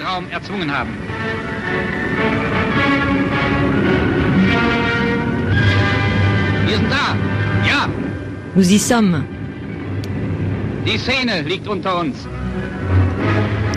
Nous 8.55 8.71
y 8.73 8.79
sommes. 8.79 9.23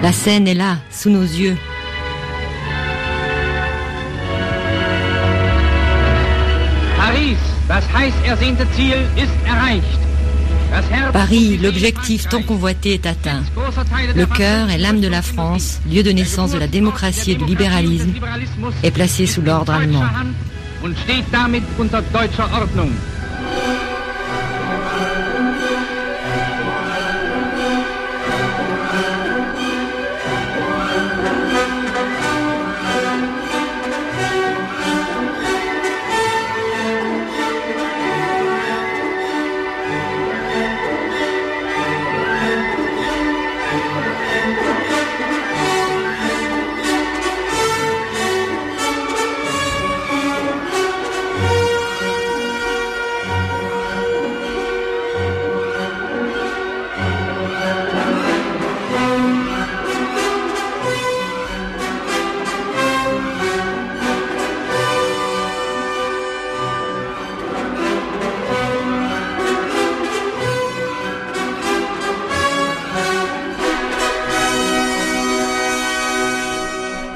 La 0.03 0.13
scène 0.13 0.49
est 0.49 0.55
là, 0.55 0.79
sous 0.91 1.11
nos 1.11 1.23
yeux. 1.23 1.57
Paris 7.71 8.13
Paris, 11.13 11.57
l'objectif 11.57 12.29
tant 12.29 12.43
convoité 12.43 12.95
est 12.95 13.07
atteint. 13.07 13.45
Le 14.17 14.27
cœur 14.27 14.71
et 14.71 14.79
l'âme 14.79 15.01
de 15.01 15.07
la 15.07 15.23
France, 15.23 15.79
lieu 15.89 16.03
de 16.03 16.11
naissance 16.11 16.51
de 16.51 16.59
la 16.59 16.67
démocratie 16.67 17.31
et 17.31 17.35
du 17.37 17.45
libéralisme, 17.45 18.13
est 18.83 18.91
placé 18.91 19.27
sous 19.27 19.41
l'ordre 19.41 19.73
allemand. 19.73 20.03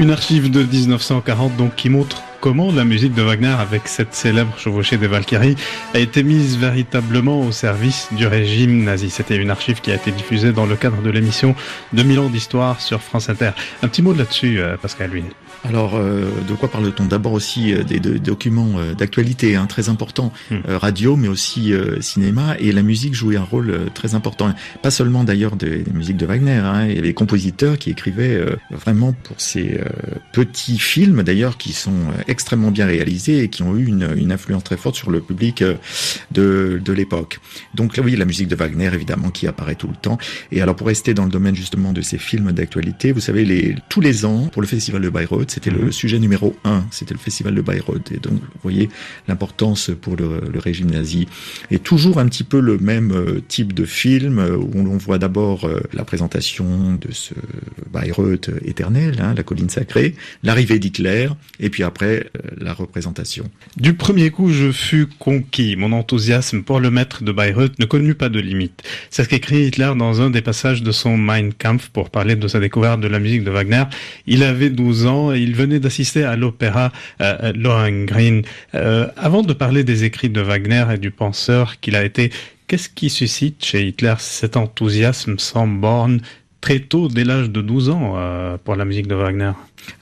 Une 0.04 0.10
archive 0.10 0.50
de 0.50 0.62
1940 0.62 1.56
donc 1.56 1.76
qui 1.76 1.88
montre 1.88 2.22
comment 2.42 2.70
la 2.70 2.84
musique 2.84 3.14
de 3.14 3.22
Wagner, 3.22 3.54
avec 3.58 3.88
cette 3.88 4.12
célèbre 4.12 4.52
chevauchée 4.58 4.98
des 4.98 5.06
Valkyries, 5.06 5.56
a 5.94 5.98
été 5.98 6.22
mise 6.22 6.58
véritablement 6.58 7.40
au 7.40 7.52
service 7.52 8.08
du 8.12 8.26
régime 8.26 8.84
nazi. 8.84 9.08
C'était 9.08 9.36
une 9.36 9.48
archive 9.48 9.80
qui 9.80 9.90
a 9.90 9.94
été 9.94 10.10
diffusée 10.10 10.52
dans 10.52 10.66
le 10.66 10.76
cadre 10.76 11.00
de 11.00 11.08
l'émission 11.08 11.54
2000 11.94 12.18
ans 12.20 12.28
d'histoire 12.28 12.82
sur 12.82 13.00
France 13.00 13.30
Inter. 13.30 13.52
Un 13.82 13.88
petit 13.88 14.02
mot 14.02 14.12
là-dessus, 14.12 14.60
euh, 14.60 14.76
Pascal 14.76 15.10
Lune. 15.10 15.30
Alors, 15.64 15.96
euh, 15.96 16.30
de 16.48 16.54
quoi 16.54 16.70
parle-t-on 16.70 17.06
D'abord 17.06 17.32
aussi 17.32 17.72
euh, 17.72 17.82
des, 17.82 17.98
documents 17.98 18.74
d'actualité 18.96 19.56
hein, 19.56 19.66
très 19.66 19.88
importants, 19.88 20.32
hmm. 20.50 20.60
radio, 20.66 21.16
mais 21.16 21.28
aussi 21.28 21.72
cinéma, 22.00 22.56
et 22.58 22.72
la 22.72 22.82
musique 22.82 23.14
jouait 23.14 23.36
un 23.36 23.42
rôle 23.42 23.90
très 23.94 24.14
important. 24.14 24.54
Pas 24.82 24.90
seulement 24.90 25.24
d'ailleurs 25.24 25.56
des, 25.56 25.84
musiques 25.92 26.16
de 26.16 26.26
Wagner, 26.26 26.52
hein, 26.52 26.86
il 26.86 26.94
y 26.94 26.98
avait 26.98 27.08
des 27.08 27.14
compositeurs 27.14 27.78
qui 27.78 27.90
écrivaient 27.90 28.40
vraiment 28.70 29.12
pour 29.12 29.40
ces 29.40 29.80
petits 30.32 30.78
films, 30.78 31.22
d'ailleurs, 31.22 31.56
qui 31.56 31.72
sont 31.72 31.92
extrêmement 32.28 32.70
bien 32.70 32.86
réalisés 32.86 33.42
et 33.42 33.48
qui 33.48 33.62
ont 33.62 33.76
eu 33.76 33.86
une, 33.86 34.08
une 34.16 34.32
influence 34.32 34.64
très 34.64 34.76
forte 34.76 34.96
sur 34.96 35.10
le 35.10 35.20
public 35.20 35.62
euh, 35.62 35.74
de, 36.30 36.80
de 36.84 36.92
l'époque. 36.92 37.38
Donc 37.74 37.98
oui, 38.02 38.16
la 38.16 38.24
musique 38.24 38.48
de 38.48 38.56
Wagner, 38.56 38.90
évidemment, 38.92 39.30
qui 39.30 39.46
apparaît 39.46 39.74
tout 39.74 39.88
le 39.88 39.96
temps. 39.96 40.18
Et 40.52 40.60
alors, 40.60 40.76
pour 40.76 40.86
rester 40.86 41.14
dans 41.14 41.24
le 41.24 41.30
domaine 41.30 41.54
justement 41.54 41.92
de 41.92 42.02
ces 42.02 42.18
films 42.18 42.52
d'actualité, 42.52 43.12
vous 43.12 43.20
savez, 43.20 43.44
les, 43.44 43.76
tous 43.88 44.00
les 44.00 44.24
ans, 44.24 44.48
pour 44.52 44.62
le 44.62 44.68
festival 44.68 45.02
de 45.02 45.08
Bayreuth, 45.08 45.53
c'était 45.54 45.70
le 45.70 45.92
sujet 45.92 46.18
numéro 46.18 46.56
un, 46.64 46.84
c'était 46.90 47.14
le 47.14 47.20
festival 47.20 47.54
de 47.54 47.62
Bayreuth. 47.62 48.10
Et 48.10 48.18
donc, 48.18 48.34
vous 48.34 48.60
voyez 48.62 48.88
l'importance 49.28 49.90
pour 50.00 50.16
le, 50.16 50.40
régime 50.58 50.90
nazi. 50.90 51.28
Et 51.70 51.78
toujours 51.78 52.18
un 52.18 52.26
petit 52.26 52.44
peu 52.44 52.58
le 52.58 52.78
même 52.78 53.12
euh, 53.12 53.40
type 53.46 53.72
de 53.72 53.84
film, 53.84 54.38
euh, 54.38 54.56
où 54.56 54.78
on 54.78 54.96
voit 54.96 55.18
d'abord 55.18 55.68
la 55.92 56.04
présentation 56.04 56.98
de 57.00 57.12
ce 57.12 57.34
Bayreuth 57.92 58.50
éternel, 58.64 59.20
hein, 59.20 59.34
la 59.36 59.42
colline 59.42 59.68
sacrée, 59.68 60.14
l'arrivée 60.42 60.78
d'Hitler, 60.78 61.28
et 61.60 61.70
puis 61.70 61.82
après 61.82 62.26
euh, 62.36 62.50
la 62.58 62.72
représentation. 62.72 63.48
Du 63.76 63.94
premier 63.94 64.30
coup, 64.30 64.50
je 64.50 64.72
fus 64.72 65.06
conquis. 65.18 65.76
Mon 65.76 65.92
enthousiasme 65.92 66.62
pour 66.62 66.80
le 66.80 66.90
maître 66.90 67.22
de 67.22 67.30
Bayreuth 67.30 67.78
ne 67.78 67.84
connut 67.84 68.14
pas 68.14 68.28
de 68.28 68.40
limite. 68.40 68.82
C'est 69.10 69.24
ce 69.24 69.28
qu'écrit 69.28 69.66
Hitler 69.66 69.92
dans 69.96 70.20
un 70.20 70.30
des 70.30 70.42
passages 70.42 70.82
de 70.82 70.92
son 70.92 71.16
Mein 71.16 71.52
Kampf 71.52 71.88
pour 71.90 72.10
parler 72.10 72.36
de 72.36 72.48
sa 72.48 72.60
découverte 72.60 73.00
de 73.00 73.08
la 73.08 73.18
musique 73.18 73.44
de 73.44 73.50
Wagner. 73.50 73.84
Il 74.26 74.42
avait 74.42 74.70
12 74.70 75.06
ans 75.06 75.32
et 75.32 75.43
il 75.44 75.54
venait 75.54 75.78
d'assister 75.78 76.24
à 76.24 76.36
l'opéra 76.36 76.92
euh, 77.20 77.52
Lohengrin. 77.54 78.40
Euh, 78.74 79.06
avant 79.16 79.42
de 79.42 79.52
parler 79.52 79.84
des 79.84 80.04
écrits 80.04 80.30
de 80.30 80.40
Wagner 80.40 80.84
et 80.94 80.98
du 80.98 81.10
penseur 81.10 81.80
qu'il 81.80 81.96
a 81.96 82.04
été, 82.04 82.32
qu'est-ce 82.66 82.88
qui 82.88 83.10
suscite 83.10 83.64
chez 83.64 83.86
Hitler 83.86 84.14
cet 84.18 84.56
enthousiasme 84.56 85.38
sans 85.38 85.66
borne 85.66 86.20
très 86.64 86.78
tôt, 86.80 87.08
dès 87.08 87.24
l'âge 87.24 87.50
de 87.50 87.60
12 87.60 87.90
ans, 87.90 88.14
euh, 88.16 88.56
pour 88.56 88.74
la 88.74 88.86
musique 88.86 89.06
de 89.06 89.14
Wagner. 89.14 89.52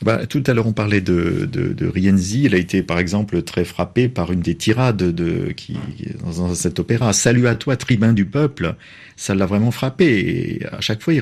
Bah, 0.01 0.27
tout 0.27 0.45
à 0.47 0.55
l'heure, 0.55 0.69
on 0.69 0.73
parlait 0.73 1.01
de, 1.01 1.49
de, 1.51 1.73
de, 1.73 1.87
Rienzi. 1.89 2.45
Il 2.45 2.55
a 2.55 2.59
été, 2.59 2.85
par 2.85 3.01
exemple, 3.01 3.43
très 3.43 3.65
frappé 3.65 4.09
par 4.09 4.31
une 4.31 4.43
des 4.43 4.55
tirades 4.55 4.97
de, 4.97 5.51
qui, 5.57 5.77
dans 6.25 6.55
cet 6.55 6.79
opéra. 6.79 7.13
Salut 7.13 7.49
à 7.49 7.57
toi, 7.57 7.77
tribun 7.77 8.13
du 8.13 8.27
peuple. 8.27 8.77
Ça 9.17 9.35
l'a 9.35 9.45
vraiment 9.45 9.73
frappé. 9.73 10.61
Et 10.61 10.67
à 10.67 10.81
chaque 10.81 11.03
fois, 11.03 11.15
il, 11.15 11.21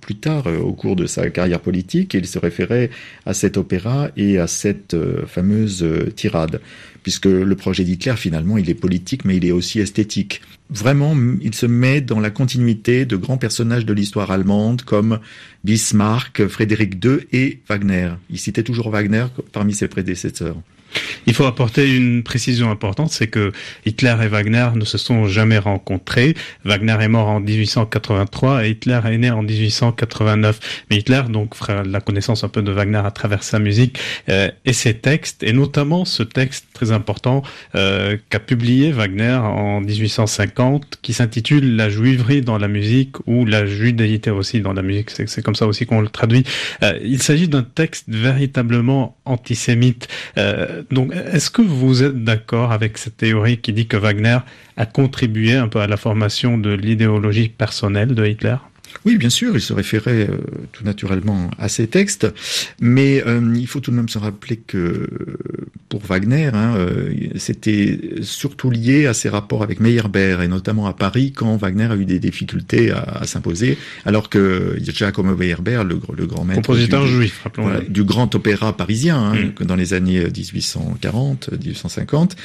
plus 0.00 0.14
tard, 0.14 0.46
euh, 0.46 0.58
au 0.58 0.74
cours 0.74 0.94
de 0.94 1.06
sa 1.06 1.28
carrière 1.30 1.58
politique, 1.58 2.14
il 2.14 2.28
se 2.28 2.38
référait 2.38 2.90
à 3.26 3.34
cet 3.34 3.56
opéra 3.56 4.10
et 4.16 4.38
à 4.38 4.46
cette 4.46 4.94
euh, 4.94 5.26
fameuse 5.26 5.84
tirade 6.14 6.60
puisque 7.02 7.26
le 7.26 7.54
projet 7.56 7.84
d'Hitler, 7.84 8.16
finalement, 8.16 8.58
il 8.58 8.68
est 8.70 8.74
politique, 8.74 9.24
mais 9.24 9.36
il 9.36 9.44
est 9.44 9.52
aussi 9.52 9.80
esthétique. 9.80 10.40
Vraiment, 10.70 11.14
il 11.40 11.54
se 11.54 11.66
met 11.66 12.00
dans 12.00 12.20
la 12.20 12.30
continuité 12.30 13.04
de 13.04 13.16
grands 13.16 13.38
personnages 13.38 13.84
de 13.84 13.92
l'histoire 13.92 14.30
allemande 14.30 14.82
comme 14.82 15.18
Bismarck, 15.64 16.46
Frédéric 16.46 17.04
II 17.04 17.18
et 17.32 17.60
Wagner. 17.68 18.12
Il 18.30 18.38
citait 18.38 18.62
toujours 18.62 18.90
Wagner 18.90 19.26
parmi 19.52 19.74
ses 19.74 19.88
prédécesseurs. 19.88 20.56
Il 21.26 21.34
faut 21.34 21.44
apporter 21.44 21.94
une 21.94 22.22
précision 22.22 22.70
importante, 22.70 23.10
c'est 23.10 23.28
que 23.28 23.52
Hitler 23.86 24.16
et 24.22 24.28
Wagner 24.28 24.68
ne 24.74 24.84
se 24.84 24.98
sont 24.98 25.26
jamais 25.26 25.58
rencontrés. 25.58 26.34
Wagner 26.64 26.96
est 27.00 27.08
mort 27.08 27.28
en 27.28 27.40
1883 27.40 28.66
et 28.66 28.70
Hitler 28.70 29.00
est 29.04 29.18
né 29.18 29.30
en 29.30 29.42
1889. 29.42 30.84
Mais 30.90 30.98
Hitler 30.98 31.22
donc 31.28 31.54
fera 31.54 31.82
la 31.82 32.00
connaissance 32.00 32.44
un 32.44 32.48
peu 32.48 32.62
de 32.62 32.72
Wagner 32.72 33.02
à 33.04 33.10
travers 33.10 33.42
sa 33.42 33.58
musique 33.58 33.98
euh, 34.28 34.50
et 34.64 34.72
ses 34.72 34.94
textes, 34.94 35.42
et 35.42 35.52
notamment 35.52 36.04
ce 36.04 36.22
texte 36.22 36.66
très 36.72 36.92
important 36.92 37.42
euh, 37.74 38.16
qu'a 38.30 38.40
publié 38.40 38.92
Wagner 38.92 39.32
en 39.32 39.80
1850, 39.80 40.98
qui 41.02 41.12
s'intitule 41.12 41.76
La 41.76 41.88
juiverie 41.88 42.42
dans 42.42 42.58
la 42.58 42.68
musique 42.68 43.16
ou 43.26 43.44
la 43.44 43.66
judéité 43.66 44.30
aussi 44.30 44.60
dans 44.60 44.72
la 44.72 44.82
musique. 44.82 45.10
C'est 45.10 45.42
comme 45.42 45.54
ça 45.54 45.66
aussi 45.66 45.86
qu'on 45.86 46.00
le 46.00 46.08
traduit. 46.08 46.44
Euh, 46.82 46.98
il 47.02 47.22
s'agit 47.22 47.48
d'un 47.48 47.62
texte 47.62 48.04
véritablement 48.08 49.16
antisémite. 49.24 50.08
Donc, 50.90 51.12
est-ce 51.14 51.50
que 51.50 51.62
vous 51.62 52.02
êtes 52.02 52.24
d'accord 52.24 52.72
avec 52.72 52.98
cette 52.98 53.16
théorie 53.16 53.58
qui 53.58 53.72
dit 53.72 53.86
que 53.86 53.96
Wagner 53.96 54.38
a 54.76 54.86
contribué 54.86 55.54
un 55.54 55.68
peu 55.68 55.80
à 55.80 55.86
la 55.86 55.96
formation 55.96 56.58
de 56.58 56.70
l'idéologie 56.70 57.48
personnelle 57.48 58.14
de 58.14 58.26
Hitler? 58.26 58.56
Oui, 59.04 59.16
bien 59.16 59.30
sûr, 59.30 59.54
il 59.54 59.60
se 59.60 59.72
référait 59.72 60.28
euh, 60.30 60.38
tout 60.72 60.84
naturellement 60.84 61.50
à 61.58 61.68
ces 61.68 61.86
textes, 61.86 62.26
mais 62.80 63.22
euh, 63.26 63.54
il 63.56 63.66
faut 63.66 63.80
tout 63.80 63.90
de 63.90 63.96
même 63.96 64.08
se 64.08 64.18
rappeler 64.18 64.56
que 64.56 65.08
pour 65.88 66.00
Wagner, 66.02 66.50
hein, 66.54 66.74
euh, 66.76 67.12
c'était 67.36 67.98
surtout 68.22 68.70
lié 68.70 69.06
à 69.06 69.14
ses 69.14 69.28
rapports 69.28 69.62
avec 69.62 69.80
Meyerbeer 69.80 70.40
et 70.42 70.48
notamment 70.48 70.86
à 70.86 70.94
Paris 70.94 71.32
quand 71.32 71.56
Wagner 71.56 71.88
a 71.90 71.96
eu 71.96 72.04
des 72.04 72.18
difficultés 72.18 72.90
à, 72.90 73.26
s'imposer, 73.26 73.76
alors 74.04 74.30
que 74.30 74.78
Giacomo 74.80 75.36
Meyerbeer, 75.36 75.84
le, 75.84 75.98
le 76.16 76.26
grand 76.26 76.44
maître 76.44 76.62
compositeur 76.62 77.04
du, 77.04 77.10
juif, 77.10 77.44
du 77.88 78.04
grand 78.04 78.34
opéra 78.34 78.76
parisien 78.76 79.18
hein, 79.18 79.34
mm. 79.60 79.66
dans 79.66 79.76
les 79.76 79.94
années 79.94 80.24
1840, 80.24 81.50
1850. 81.52 82.36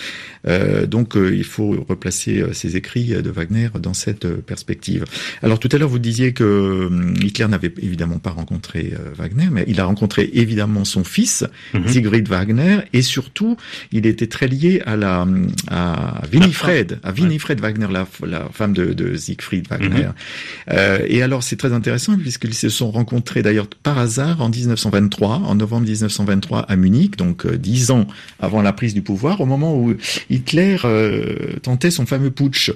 donc, 0.88 1.14
il 1.16 1.44
faut 1.44 1.86
replacer 1.88 2.44
ses 2.54 2.76
écrits 2.76 3.10
de 3.10 3.30
Wagner 3.30 3.70
dans 3.80 3.94
cette 3.94 4.28
perspective. 4.42 5.06
Alors 5.42 5.60
tout 5.60 5.70
à 5.72 5.78
l'heure, 5.78 5.90
vous 5.90 6.00
disiez 6.00 6.34
que 6.38 6.44
euh, 6.44 7.14
Hitler 7.24 7.48
n'avait 7.48 7.74
évidemment 7.82 8.20
pas 8.20 8.30
rencontré 8.30 8.94
euh, 8.94 9.12
Wagner, 9.16 9.48
mais 9.52 9.66
il 9.68 9.80
a 9.80 9.86
rencontré 9.86 10.30
évidemment 10.34 10.86
son 10.86 11.04
fils, 11.04 11.44
mhm. 11.74 11.88
Siegfried 11.88 12.28
Wagner, 12.28 12.82
et 12.94 13.02
surtout, 13.02 13.58
il 13.92 14.06
était 14.06 14.28
très 14.28 14.48
lié 14.48 14.84
à 14.86 14.96
la 14.96 15.26
à 15.72 16.22
Winifred, 16.32 17.00
à 17.02 17.12
Winifred 17.12 17.60
Wagner, 17.60 17.88
la, 17.92 18.08
la 18.24 18.50
femme 18.54 18.74
de, 18.74 18.94
de 18.94 19.16
Siegfried 19.16 19.68
Wagner. 19.68 19.88
Mhm. 19.90 20.14
euh, 20.74 21.00
et 21.08 21.24
alors, 21.24 21.42
c'est 21.42 21.56
très 21.56 21.74
intéressant 21.74 22.16
puisqu'ils 22.18 22.54
se 22.54 22.70
sont 22.70 22.92
rencontrés 22.92 23.42
d'ailleurs 23.42 23.68
par 23.82 23.98
hasard 23.98 24.40
en 24.42 24.50
1923, 24.50 25.42
en 25.44 25.56
novembre 25.56 25.88
1923 25.88 26.60
à 26.60 26.76
Munich, 26.76 27.18
donc 27.18 27.48
euh, 27.48 27.58
dix 27.58 27.90
ans 27.90 28.06
avant 28.40 28.62
la 28.62 28.74
prise 28.74 28.94
du 28.94 29.02
pouvoir, 29.02 29.42
au 29.42 29.48
moment 29.48 29.76
où 29.76 29.96
Hitler 30.30 30.78
tentait 31.64 31.90
son 31.90 32.06
fameux 32.06 32.30
putsch. 32.30 32.72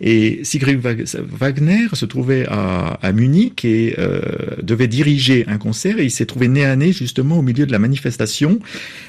Et 0.00 0.40
Sigrid 0.44 0.80
Wagner 0.80 1.88
se 1.92 2.06
trouvait 2.06 2.46
à, 2.48 2.89
à 3.02 3.12
Munich 3.12 3.64
et 3.64 3.94
euh, 3.98 4.20
devait 4.62 4.88
diriger 4.88 5.44
un 5.48 5.58
concert 5.58 5.98
et 5.98 6.04
il 6.04 6.10
s'est 6.10 6.26
trouvé 6.26 6.48
nez 6.48 6.64
à 6.64 6.76
nez 6.76 6.92
justement 6.92 7.38
au 7.38 7.42
milieu 7.42 7.66
de 7.66 7.72
la 7.72 7.78
manifestation 7.78 8.58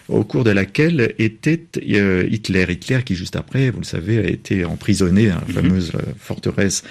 au 0.09 0.23
cours 0.23 0.43
de 0.43 0.51
laquelle 0.51 1.13
était 1.19 1.61
euh, 1.93 2.27
Hitler. 2.29 2.65
Hitler 2.69 2.99
qui 3.03 3.15
juste 3.15 3.35
après, 3.35 3.69
vous 3.69 3.79
le 3.79 3.85
savez, 3.85 4.19
a 4.19 4.27
été 4.27 4.65
emprisonné 4.65 5.27
dans 5.27 5.35
la 5.35 5.41
mhm. 5.41 5.53
fameuse 5.53 5.91
euh, 5.95 5.99
forteresse 6.19 6.83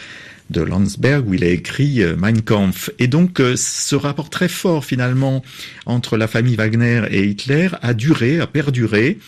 de 0.50 0.62
Landsberg 0.62 1.28
où 1.28 1.34
il 1.34 1.44
a 1.44 1.48
écrit 1.48 2.02
Mein 2.18 2.42
Kampf. 2.42 2.90
Et 2.98 3.06
donc 3.06 3.40
ce 3.54 3.94
rapport 3.94 4.30
très 4.30 4.48
fort 4.48 4.84
finalement 4.84 5.44
entre 5.86 6.16
la 6.16 6.26
famille 6.26 6.56
Wagner 6.56 7.04
et 7.08 7.24
Hitler 7.24 7.68
a 7.82 7.94
duré, 7.94 8.40
a 8.40 8.48
perduré. 8.48 9.18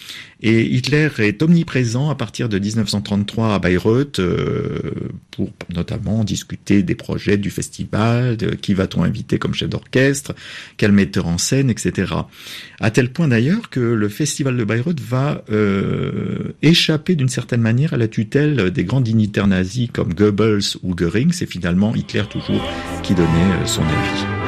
Et 0.43 0.63
Hitler 0.75 1.09
est 1.19 1.43
omniprésent 1.43 2.11
à 2.11 2.17
partir 2.17 2.49
de 2.49 2.59
1933 2.59 3.55
à 3.55 3.59
Bayreuth 3.61 4.19
euh, 4.19 4.81
pour 5.31 5.51
notamment 5.73 6.25
discuter 6.25 6.83
des 6.83 6.97
projets 6.97 7.37
du 7.37 7.51
festival, 7.51 8.37
de 8.37 8.55
qui 8.55 8.75
va-t-on 8.75 9.05
inviter 9.05 9.39
comme 9.39 9.55
chef 9.55 9.69
d'orchestre, 9.69 10.35
quel 10.77 10.91
metteur 10.91 11.27
en 11.29 11.39
scène, 11.39 11.71
etc. 11.71 12.13
À 12.81 12.91
tel 12.91 13.13
point 13.13 13.29
d'ailleurs 13.29 13.71
que 13.71 13.81
le 13.81 14.09
festival 14.09 14.57
de 14.57 14.65
Bayreuth 14.65 15.01
va 15.01 15.45
euh, 15.51 16.55
échapper 16.63 17.15
d'une 17.15 17.29
certaine 17.29 17.61
manière 17.61 17.93
à 17.93 17.97
la 17.97 18.09
tutelle 18.09 18.71
des 18.73 18.85
grands 18.85 19.01
dignitaires 19.01 19.47
nazis 19.47 19.89
comme 19.93 20.13
Goebbels 20.13 20.77
ou 20.83 20.97
Goering. 20.97 21.31
C'est 21.31 21.47
finalement 21.47 21.95
Hitler 21.95 22.25
toujours 22.29 22.63
qui 23.05 23.15
donnait 23.15 23.29
euh, 23.29 23.67
son 23.67 23.83
avis. 23.83 24.42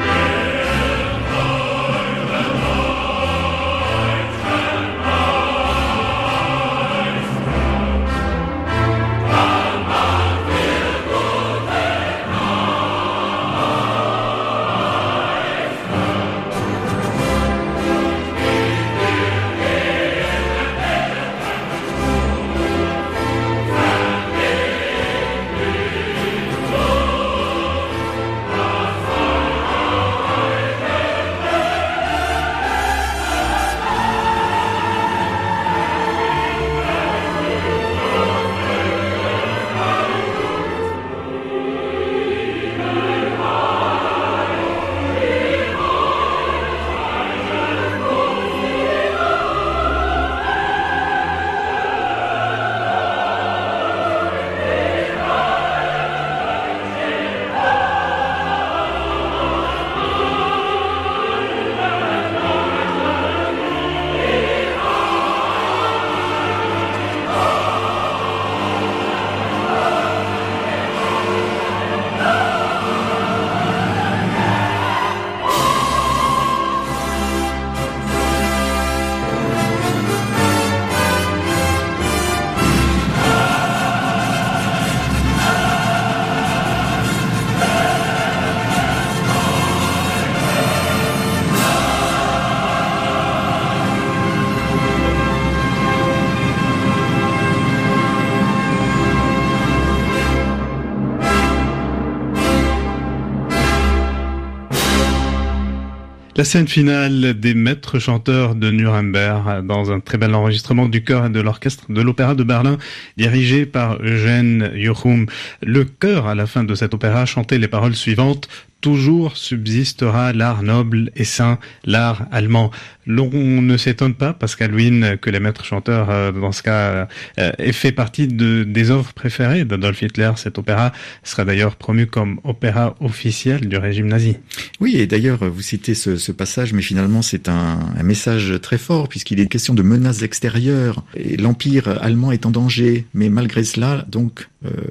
La 106.45 106.51
scène 106.51 106.67
finale 106.67 107.33
des 107.39 107.55
maîtres 107.55 107.97
chanteurs 107.97 108.53
de 108.53 108.69
Nuremberg 108.69 109.65
dans 109.65 109.91
un 109.91 109.99
très 109.99 110.19
bel 110.19 110.35
enregistrement 110.35 110.87
du 110.87 111.03
chœur 111.03 111.25
et 111.25 111.31
de 111.31 111.39
l'orchestre 111.39 111.85
de 111.89 111.99
l'Opéra 112.03 112.35
de 112.35 112.43
Berlin 112.43 112.77
dirigé 113.17 113.65
par 113.65 113.99
Eugène 114.03 114.71
Jochum. 114.75 115.25
Le 115.63 115.85
chœur 115.85 116.27
à 116.27 116.35
la 116.35 116.45
fin 116.45 116.63
de 116.63 116.75
cet 116.75 116.93
opéra 116.93 117.25
chantait 117.25 117.57
les 117.57 117.67
paroles 117.67 117.95
suivantes 117.95 118.47
toujours 118.85 119.35
subsistera 119.35 120.31
l'art 120.31 120.61
noble 120.61 121.09
et 121.15 121.23
saint, 121.23 121.57
l'art 121.85 122.27
allemand. 122.31 122.69
L'on 123.07 123.31
ne 123.31 123.77
s'étonne 123.77 124.13
pas, 124.13 124.33
Pascal 124.33 124.75
Wynne, 124.75 125.17
que 125.17 125.31
les 125.31 125.39
maîtres 125.39 125.65
chanteurs, 125.65 126.11
euh, 126.11 126.31
dans 126.31 126.51
ce 126.51 126.61
cas, 126.61 127.07
euh, 127.39 127.51
aient 127.57 127.71
fait 127.71 127.91
partie 127.91 128.27
de, 128.27 128.63
des 128.63 128.91
œuvres 128.91 129.11
préférées 129.13 129.65
d'Adolf 129.65 130.03
Hitler. 130.03 130.31
Cet 130.35 130.59
opéra 130.59 130.91
sera 131.23 131.45
d'ailleurs 131.45 131.77
promu 131.77 132.05
comme 132.05 132.39
opéra 132.43 132.95
officiel 132.99 133.67
du 133.67 133.77
régime 133.77 134.05
nazi. 134.05 134.37
Oui, 134.79 134.97
et 134.97 135.07
d'ailleurs, 135.07 135.39
vous 135.49 135.61
citez 135.63 135.95
ce, 135.95 136.17
ce 136.17 136.31
passage, 136.31 136.71
mais 136.73 136.83
finalement, 136.83 137.23
c'est 137.23 137.49
un, 137.49 137.79
un, 137.97 138.03
message 138.03 138.53
très 138.61 138.77
fort, 138.77 139.09
puisqu'il 139.09 139.39
est 139.39 139.47
question 139.47 139.73
de 139.73 139.81
menaces 139.81 140.21
extérieures. 140.21 141.03
L'Empire 141.39 141.87
allemand 142.03 142.31
est 142.31 142.45
en 142.45 142.51
danger, 142.51 143.05
mais 143.15 143.29
malgré 143.29 143.63
cela, 143.63 144.05
donc, 144.09 144.41
euh, 144.41 144.45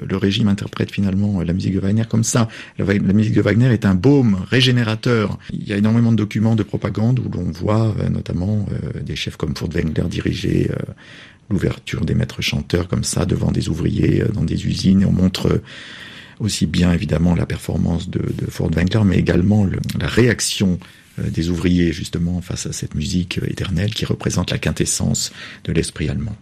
le 0.07 0.17
régime 0.17 0.47
interprète 0.47 0.91
finalement 0.91 1.41
la 1.41 1.53
musique 1.53 1.73
de 1.73 1.79
Wagner 1.79 2.03
comme 2.07 2.23
ça. 2.23 2.47
La, 2.77 2.85
musique 2.85 3.33
de 3.33 3.41
Wagner 3.41 3.71
est 3.71 3.85
un 3.85 3.95
baume 3.95 4.37
régénérateur. 4.49 5.37
Il 5.51 5.67
y 5.67 5.73
a 5.73 5.77
énormément 5.77 6.11
de 6.11 6.17
documents 6.17 6.55
de 6.55 6.63
propagande 6.63 7.19
où 7.19 7.29
l'on 7.29 7.51
voit 7.51 7.95
euh, 7.99 8.09
notamment 8.09 8.65
euh, 8.71 9.01
des 9.01 9.15
chefs 9.15 9.37
comme 9.37 9.55
Furtwängler 9.55 10.03
diriger 10.09 10.69
euh, 10.71 10.75
l'ouverture 11.49 12.05
des 12.05 12.15
maîtres 12.15 12.41
chanteurs 12.41 12.87
comme 12.87 13.03
ça 13.03 13.25
devant 13.25 13.51
des 13.51 13.69
ouvriers 13.69 14.23
dans 14.33 14.43
des 14.43 14.65
usines. 14.65 15.01
Et 15.01 15.05
on 15.05 15.11
montre 15.11 15.61
aussi 16.39 16.65
bien 16.65 16.91
évidemment 16.91 17.35
la 17.35 17.45
performance 17.45 18.09
de, 18.09 18.19
de 18.19 18.45
Furtwängler, 18.49 19.03
mais 19.05 19.17
également 19.17 19.63
le, 19.63 19.79
la 19.99 20.07
réaction 20.07 20.79
des 21.17 21.49
ouvriers 21.49 21.93
justement 21.93 22.41
face 22.41 22.65
à 22.65 22.73
cette 22.73 22.95
musique 22.95 23.39
éternelle 23.47 23.93
qui 23.93 24.05
représente 24.05 24.51
la 24.51 24.57
quintessence 24.57 25.31
de 25.63 25.71
l'esprit 25.71 26.09
allemand. 26.09 26.35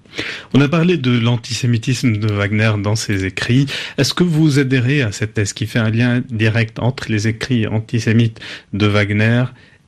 On 0.54 0.62
a 0.62 0.68
parlé 0.68 0.98
de 0.98 1.18
l'antisémitisme 1.18 2.18
de 2.18 2.28
Wagner 2.28 2.74
dans 2.80 2.96
ses 2.96 3.26
écrits. 3.26 3.66
Est-ce 3.98 4.14
que 4.14 4.24
vous 4.24 4.60
adhérez 4.60 5.02
à 5.02 5.12
cette 5.12 5.34
thèse 5.34 5.54
qui 5.54 5.68
fait 5.68 5.80
un 5.80 5.90
lien 5.90 6.22
direct 6.30 6.80
entre 6.80 7.12
les 7.12 7.28
écrits 7.28 7.68
antisémites 7.68 8.40
de 8.74 8.86
Wagner 8.86 9.46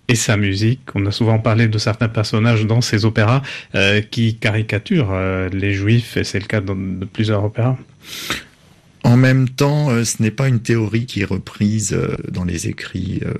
et 0.08 0.16
sa 0.16 0.38
musique? 0.38 0.82
On 0.94 1.06
a 1.06 1.12
souvent 1.12 1.40
parlé 1.40 1.68
de 1.68 1.78
certains 1.78 2.10
personnages 2.10 2.66
dans 2.66 2.82
ses 2.82 3.06
opéras 3.06 3.42
euh, 3.74 4.02
qui 4.02 4.36
caricaturent 4.36 5.14
euh, 5.14 5.50
les 5.50 5.74
juifs, 5.74 6.18
et 6.18 6.24
c'est 6.24 6.40
le 6.40 6.46
cas 6.46 6.62
dans, 6.62 6.76
de 6.76 7.06
plusieurs 7.06 7.44
opéras. 7.44 7.78
En 9.06 9.18
même 9.18 9.48
temps, 9.48 9.92
euh, 9.92 10.04
ce 10.04 10.20
n'est 10.24 10.32
pas 10.32 10.48
une 10.48 10.62
théorie 10.62 11.06
qui 11.06 11.22
est 11.22 11.26
reprise 11.26 11.94
euh, 11.94 12.16
dans 12.32 12.44
les 12.44 12.68
écrits 12.68 13.22
euh, 13.24 13.34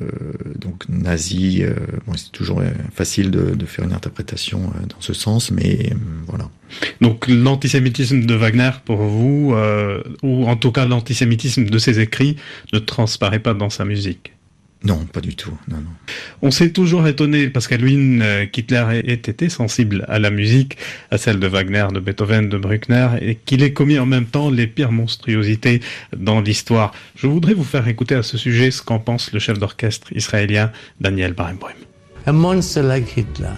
donc 0.60 0.88
nazis. 0.88 1.64
Bon, 2.06 2.14
c'est 2.16 2.32
toujours 2.32 2.62
facile 2.94 3.32
de, 3.32 3.56
de, 3.56 3.66
faire 3.66 3.84
une 3.84 3.94
interprétation 3.94 4.72
dans 4.88 5.02
ce 5.02 5.14
sens, 5.14 5.50
mais 5.50 5.90
voilà. 6.28 6.52
Donc 7.02 7.28
l'antisémitisme 7.28 8.26
de 8.26 8.36
Wagner, 8.36 8.70
pour 8.86 8.98
vous, 8.98 9.56
ou 10.22 10.46
en 10.46 10.56
tout 10.56 10.72
cas 10.72 10.86
l'antisémitisme 10.86 11.66
de 11.66 11.78
ses 11.80 12.00
écrits, 12.00 12.36
ne 12.72 12.78
transparaît 12.78 13.40
pas 13.40 13.56
dans 13.56 13.72
sa 13.72 13.86
musique? 13.86 14.35
Non, 14.86 15.06
pas 15.06 15.20
du 15.20 15.36
tout. 15.36 15.58
Non, 15.68 15.78
non. 15.78 15.90
On 16.44 16.52
s'est 16.52 16.70
toujours 16.70 17.08
étonné, 17.08 17.50
parce 17.50 17.68
qu'Halloween, 17.68 18.22
euh, 18.22 18.46
qu'Hitler 18.46 19.02
ait 19.06 19.14
été 19.14 19.50
sensible 19.50 20.06
à 20.08 20.20
la 20.20 20.30
musique, 20.30 20.78
à 21.10 21.18
celle 21.18 21.40
de 21.40 21.48
Wagner, 21.48 21.88
de 21.92 22.00
Beethoven, 22.00 22.50
de 22.50 22.58
Bruckner, 22.58 23.08
et 23.20 23.36
qu'il 23.36 23.64
ait 23.64 23.74
commis 23.74 23.98
en 23.98 24.06
même 24.06 24.26
temps 24.26 24.52
les 24.52 24.68
pires 24.68 24.92
monstruosités 24.92 25.82
dans 26.16 26.40
l'histoire. 26.40 26.94
Je 27.16 27.26
voudrais 27.26 27.56
vous 27.56 27.64
faire 27.64 27.88
écouter 27.88 28.14
à 28.14 28.24
ce 28.24 28.38
sujet 28.38 28.70
ce 28.70 28.84
qu'en 28.84 29.00
pense 29.00 29.34
le 29.34 29.40
chef 29.40 29.58
d'orchestre 29.58 30.14
israélien 30.16 30.72
Daniel 31.02 31.34
Barenboim. 31.34 31.74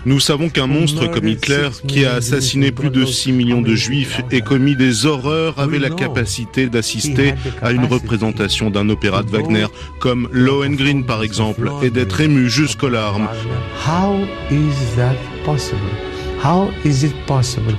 Nous 0.06 0.20
savons 0.20 0.50
qu'un 0.50 0.68
monstre 0.68 1.10
comme 1.10 1.28
Hitler, 1.28 1.70
qui 1.88 2.06
a 2.06 2.16
assassiné 2.16 2.72
plus 2.72 2.90
de 2.90 3.06
6 3.06 3.32
millions 3.32 3.62
de 3.62 3.76
juifs 3.76 4.22
et 4.32 4.42
commis 4.42 4.76
des 4.76 5.06
horreurs, 5.06 5.60
avait 5.60 5.80
la 5.80 5.90
capacité 5.90 6.68
d'assister 6.68 7.34
à 7.62 7.72
une 7.72 7.86
représentation 7.86 8.70
d'un 8.70 8.90
opéra 8.90 9.24
de 9.24 9.32
Wagner, 9.32 9.68
comme 10.00 10.28
Lohengrin 10.32 11.04
par 11.04 11.24
exemple, 11.24 11.72
et 11.82 11.90
d'être 11.90 12.20
ému 12.20 12.50
jusqu'aux 12.50 12.90
larmes. 12.90 13.30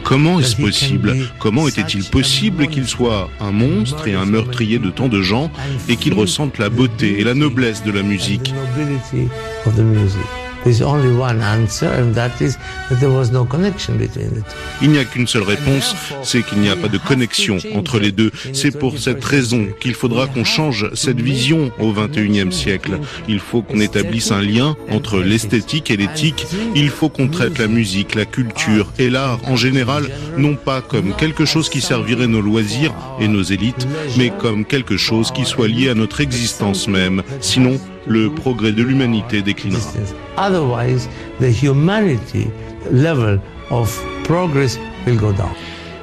Comment 0.04 0.40
est-ce 0.40 0.56
possible? 0.56 1.14
Comment 1.38 1.68
était-il 1.68 2.04
possible 2.04 2.66
qu'il 2.66 2.86
soit 2.86 3.30
un 3.40 3.52
monstre 3.52 4.08
et 4.08 4.14
un 4.14 4.24
meurtrier 4.24 4.78
de 4.78 4.90
tant 4.90 5.08
de 5.08 5.22
gens 5.22 5.50
et 5.88 5.96
qu'il 5.96 6.14
ressente 6.14 6.58
la 6.58 6.68
beauté 6.68 7.20
et 7.20 7.24
la 7.24 7.34
noblesse 7.34 7.84
de 7.84 7.92
la 7.92 8.02
musique? 8.02 8.52
Il 14.82 14.90
n'y 14.90 14.98
a 14.98 15.04
qu'une 15.04 15.26
seule 15.26 15.42
réponse, 15.42 15.94
c'est 16.22 16.42
qu'il 16.42 16.58
n'y 16.58 16.68
a 16.68 16.76
pas 16.76 16.88
de 16.88 16.98
connexion 16.98 17.58
entre 17.74 17.98
les 17.98 18.12
deux. 18.12 18.30
C'est 18.52 18.76
pour 18.78 18.98
cette 18.98 19.24
raison 19.24 19.66
qu'il 19.80 19.94
faudra 19.94 20.26
qu'on 20.26 20.44
change 20.44 20.90
cette 20.94 21.20
vision 21.20 21.70
au 21.78 21.92
XXIe 21.92 22.52
siècle. 22.52 22.98
Il 23.28 23.40
faut 23.40 23.62
qu'on 23.62 23.80
établisse 23.80 24.30
un 24.30 24.42
lien 24.42 24.76
entre 24.90 25.18
l'esthétique 25.18 25.90
et 25.90 25.96
l'éthique. 25.96 26.46
Il 26.74 26.90
faut 26.90 27.08
qu'on 27.08 27.28
traite 27.28 27.58
la 27.58 27.66
musique, 27.66 28.14
la 28.14 28.24
culture 28.24 28.92
et 28.98 29.10
l'art 29.10 29.40
en 29.44 29.56
général, 29.56 30.08
non 30.36 30.54
pas 30.54 30.80
comme 30.80 31.14
quelque 31.14 31.44
chose 31.44 31.68
qui 31.68 31.80
servirait 31.80 32.26
nos 32.26 32.40
loisirs 32.40 32.94
et 33.20 33.28
nos 33.28 33.42
élites, 33.42 33.86
mais 34.16 34.30
comme 34.30 34.64
quelque 34.64 34.96
chose 34.96 35.30
qui 35.32 35.44
soit 35.44 35.68
lié 35.68 35.88
à 35.88 35.94
notre 35.94 36.20
existence 36.20 36.88
même. 36.88 37.22
Sinon, 37.40 37.78
le 38.08 38.30
progrès 38.30 38.72
de 38.72 38.82
l'humanité 38.82 39.42
déclinera. 39.42 39.80
Otherwise, 40.36 41.08
the 41.40 41.50
humanity 41.50 42.48
level 42.90 43.40
of 43.70 44.02
progress 44.24 44.78
will 45.06 45.16
go 45.16 45.32
down. 45.32 45.54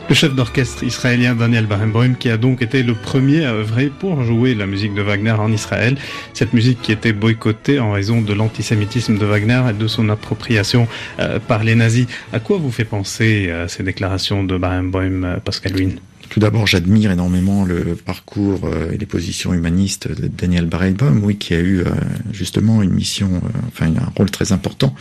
Le 0.08 0.14
chef 0.14 0.36
d'orchestre 0.36 0.84
israélien 0.84 1.34
Daniel 1.34 1.66
Barenboim 1.66 2.14
qui 2.14 2.30
a 2.30 2.38
donc 2.38 2.62
été 2.62 2.84
le 2.84 2.94
premier 2.94 3.44
à 3.44 3.54
œuvrer 3.54 3.88
pour 3.88 4.22
jouer 4.22 4.54
la 4.54 4.68
musique 4.68 4.94
de 4.94 5.02
Wagner 5.02 5.32
en 5.32 5.52
Israël, 5.52 5.98
cette 6.34 6.54
musique 6.54 6.80
qui 6.80 6.92
était 6.92 7.12
boycottée 7.12 7.80
en 7.80 7.92
raison 7.92 8.22
de 8.22 8.32
l'antisémitisme 8.32 9.18
de 9.18 9.26
Wagner 9.26 9.64
et 9.72 9.74
de 9.74 9.88
son 9.88 10.10
appropriation 10.10 10.88
euh, 11.20 11.40
par 11.40 11.64
les 11.64 11.74
nazis. 11.74 12.06
À 12.32 12.40
quoi 12.40 12.58
vous 12.58 12.70
fait 12.70 12.86
penser 12.86 13.48
euh, 13.50 13.68
ces 13.68 13.82
déclarations 13.82 14.44
de 14.44 14.56
Barenboim, 14.60 15.24
euh, 15.24 15.38
Pascal 15.38 15.76
Wynne 15.76 16.00
tout 16.30 16.40
d'abord, 16.40 16.68
j'admire 16.68 17.12
énormément 17.12 17.66
le 17.66 17.96
parcours 17.96 18.62
euh, 18.66 18.92
et 18.92 18.98
les 18.98 19.06
positions 19.06 19.54
humanistes 19.54 20.08
de 20.10 20.28
Daniel 20.28 20.66
Barenboim, 20.66 21.20
oui, 21.22 21.38
qui 21.38 21.54
a 21.54 21.60
eu 21.60 21.80
euh, 21.80 21.92
justement 22.32 22.82
une 22.82 22.92
mission, 22.92 23.30
euh, 23.36 23.60
enfin 23.68 23.88
un 23.88 24.12
rôle 24.16 24.32
très 24.32 24.52
important 24.52 24.96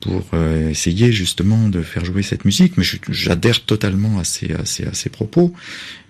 pour 0.00 0.38
essayer 0.70 1.10
justement 1.10 1.68
de 1.68 1.82
faire 1.82 2.04
jouer 2.04 2.22
cette 2.22 2.44
musique, 2.44 2.76
mais 2.76 2.84
j'adhère 3.08 3.64
totalement 3.64 4.20
à 4.20 4.24
ses, 4.24 4.52
à, 4.52 4.64
ses, 4.64 4.86
à 4.86 4.94
ses 4.94 5.08
propos. 5.08 5.52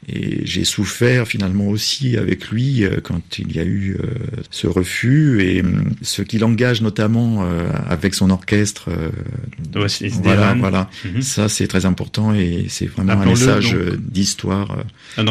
Et 0.09 0.47
j'ai 0.47 0.65
souffert 0.65 1.27
finalement 1.27 1.67
aussi 1.67 2.17
avec 2.17 2.49
lui 2.51 2.85
euh, 2.85 3.01
quand 3.03 3.39
il 3.39 3.51
y 3.57 3.59
a 3.59 3.65
eu 3.65 3.97
euh, 3.99 4.07
ce 4.51 4.69
refus 4.69 5.43
et 5.43 5.63
euh, 5.63 5.83
ce 6.03 6.23
qu'il 6.23 6.45
engage 6.45 6.81
notamment 6.81 7.45
euh, 7.45 7.69
avec 7.89 8.15
son 8.15 8.31
orchestre. 8.31 8.89
Euh, 8.89 9.11
voilà, 10.23 10.55
voilà. 10.55 10.89
Mm 11.05 11.09
-hmm. 11.09 11.23
Ça 11.23 11.49
c'est 11.49 11.67
très 11.67 11.85
important 11.87 12.33
et 12.35 12.67
c'est 12.69 12.87
vraiment 12.87 13.21
un 13.23 13.27
message 13.27 13.77
d'histoire, 13.99 14.69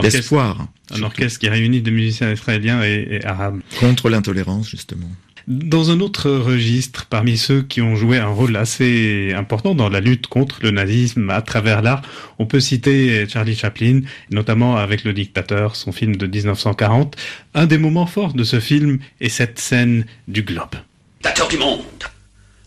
d'espoir. 0.01 0.67
Un 0.91 1.03
orchestre 1.03 1.39
qui 1.39 1.49
réunit 1.49 1.82
des 1.82 1.91
musiciens 1.91 2.32
israéliens 2.38 2.84
et, 2.84 3.07
et 3.15 3.26
arabes. 3.26 3.59
Contre 3.80 4.09
l'intolérance 4.09 4.69
justement. 4.69 5.11
Dans 5.47 5.91
un 5.91 5.99
autre 5.99 6.31
registre, 6.31 7.05
parmi 7.05 7.37
ceux 7.37 7.61
qui 7.61 7.79
ont 7.79 7.95
joué 7.95 8.17
un 8.17 8.27
rôle 8.27 8.55
assez 8.55 9.31
important 9.37 9.75
dans 9.75 9.89
la 9.89 9.99
lutte 9.99 10.25
contre 10.25 10.57
le 10.63 10.71
nazisme 10.71 11.29
à 11.29 11.43
travers 11.43 11.83
l'art, 11.83 12.01
on 12.39 12.47
peut 12.47 12.59
citer 12.59 13.27
Charlie 13.29 13.55
Chaplin, 13.55 14.01
notamment 14.31 14.77
avec 14.77 15.03
Le 15.03 15.13
Dictateur, 15.13 15.75
son 15.75 15.91
film 15.91 16.15
de 16.15 16.25
1940. 16.25 17.15
Un 17.53 17.67
des 17.67 17.77
moments 17.77 18.07
forts 18.07 18.33
de 18.33 18.43
ce 18.43 18.59
film 18.59 18.97
est 19.21 19.29
cette 19.29 19.59
scène 19.59 20.05
du 20.27 20.41
globe. 20.41 20.75
Dictateur 21.21 21.47
du 21.47 21.59
monde, 21.59 21.83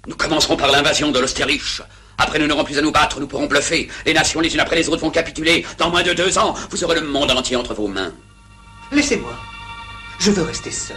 nous 0.07 0.15
commencerons 0.15 0.57
par 0.57 0.71
l'invasion 0.71 1.11
de 1.11 1.19
l'Austérich. 1.19 1.83
Après, 2.17 2.39
nous 2.39 2.47
n'aurons 2.47 2.65
plus 2.65 2.79
à 2.79 2.83
nous 2.83 2.93
battre, 2.93 3.19
nous 3.19 3.27
pourrons 3.27 3.47
bluffer. 3.47 3.89
Les 4.07 4.15
nations, 4.15 4.39
les 4.39 4.55
unes 4.55 4.61
après 4.61 4.77
les 4.77 4.89
autres, 4.89 5.03
vont 5.03 5.11
capituler. 5.11 5.67
Dans 5.79 5.91
moins 5.91 6.05
de 6.05 6.13
deux 6.13 6.39
ans, 6.39 6.55
vous 6.71 6.85
aurez 6.85 7.01
le 7.01 7.07
monde 7.09 7.33
entier 7.33 7.57
entre 7.57 7.75
vos 7.75 7.89
mains. 7.89 8.13
Laissez-moi. 8.93 9.37
Je 10.21 10.31
veux 10.31 10.43
rester 10.43 10.71
seul. 10.71 10.97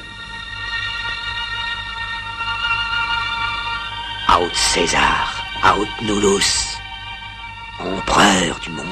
Aut 4.40 4.50
César, 4.54 5.44
Aut 5.62 5.86
Nulus, 6.04 6.78
empereur 7.80 8.60
du 8.62 8.70
monde. 8.70 8.86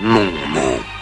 Mon 0.00 0.24
monde. 0.24 0.93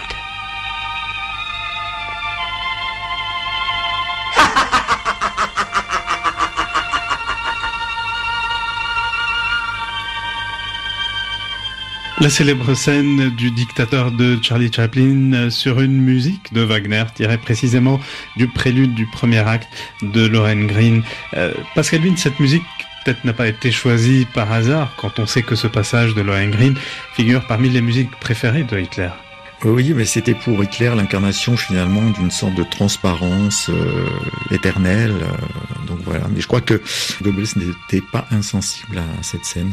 La 12.23 12.31
célèbre 12.31 12.75
scène 12.75 13.31
du 13.31 13.51
dictateur 13.51 14.12
de 14.12 14.39
Charlie 14.41 14.73
Chaplin 14.73 15.51
sur 15.51 15.81
une 15.81 16.01
musique 16.01 16.53
de 16.53 16.61
Wagner 16.61 17.03
tirée 17.12 17.37
précisément 17.37 17.99
du 18.37 18.47
prélude 18.47 18.95
du 18.95 19.07
premier 19.07 19.41
acte 19.41 19.66
de 20.03 20.25
Lohengrin. 20.29 21.01
Euh, 21.35 21.53
Pascal 21.75 22.01
Wynne, 22.01 22.16
cette 22.16 22.39
musique 22.39 22.62
peut-être 23.05 23.25
n'a 23.25 23.33
pas 23.33 23.49
été 23.49 23.73
choisie 23.73 24.25
par 24.33 24.53
hasard 24.53 24.95
quand 24.99 25.18
on 25.18 25.27
sait 25.27 25.43
que 25.43 25.57
ce 25.57 25.66
passage 25.66 26.14
de 26.14 26.23
Lohengrin 26.23 26.75
figure 27.14 27.45
parmi 27.49 27.68
les 27.70 27.81
musiques 27.81 28.14
préférées 28.20 28.62
de 28.62 28.79
Hitler. 28.79 29.11
Oui, 29.64 29.93
mais 29.93 30.05
c'était 30.05 30.35
pour 30.35 30.62
Hitler 30.62 30.93
l'incarnation 30.95 31.57
finalement 31.57 32.09
d'une 32.11 32.31
sorte 32.31 32.55
de 32.55 32.62
transparence 32.62 33.68
euh, 33.68 34.07
éternelle. 34.53 35.11
Euh, 35.11 35.87
donc 35.89 35.99
voilà. 36.05 36.29
Mais 36.33 36.41
je 36.41 36.47
crois 36.47 36.61
que 36.61 36.81
Goebbels 37.20 37.49
n'était 37.57 38.07
pas 38.12 38.29
insensible 38.31 38.99
à 38.99 39.23
cette 39.25 39.45
scène. 39.45 39.73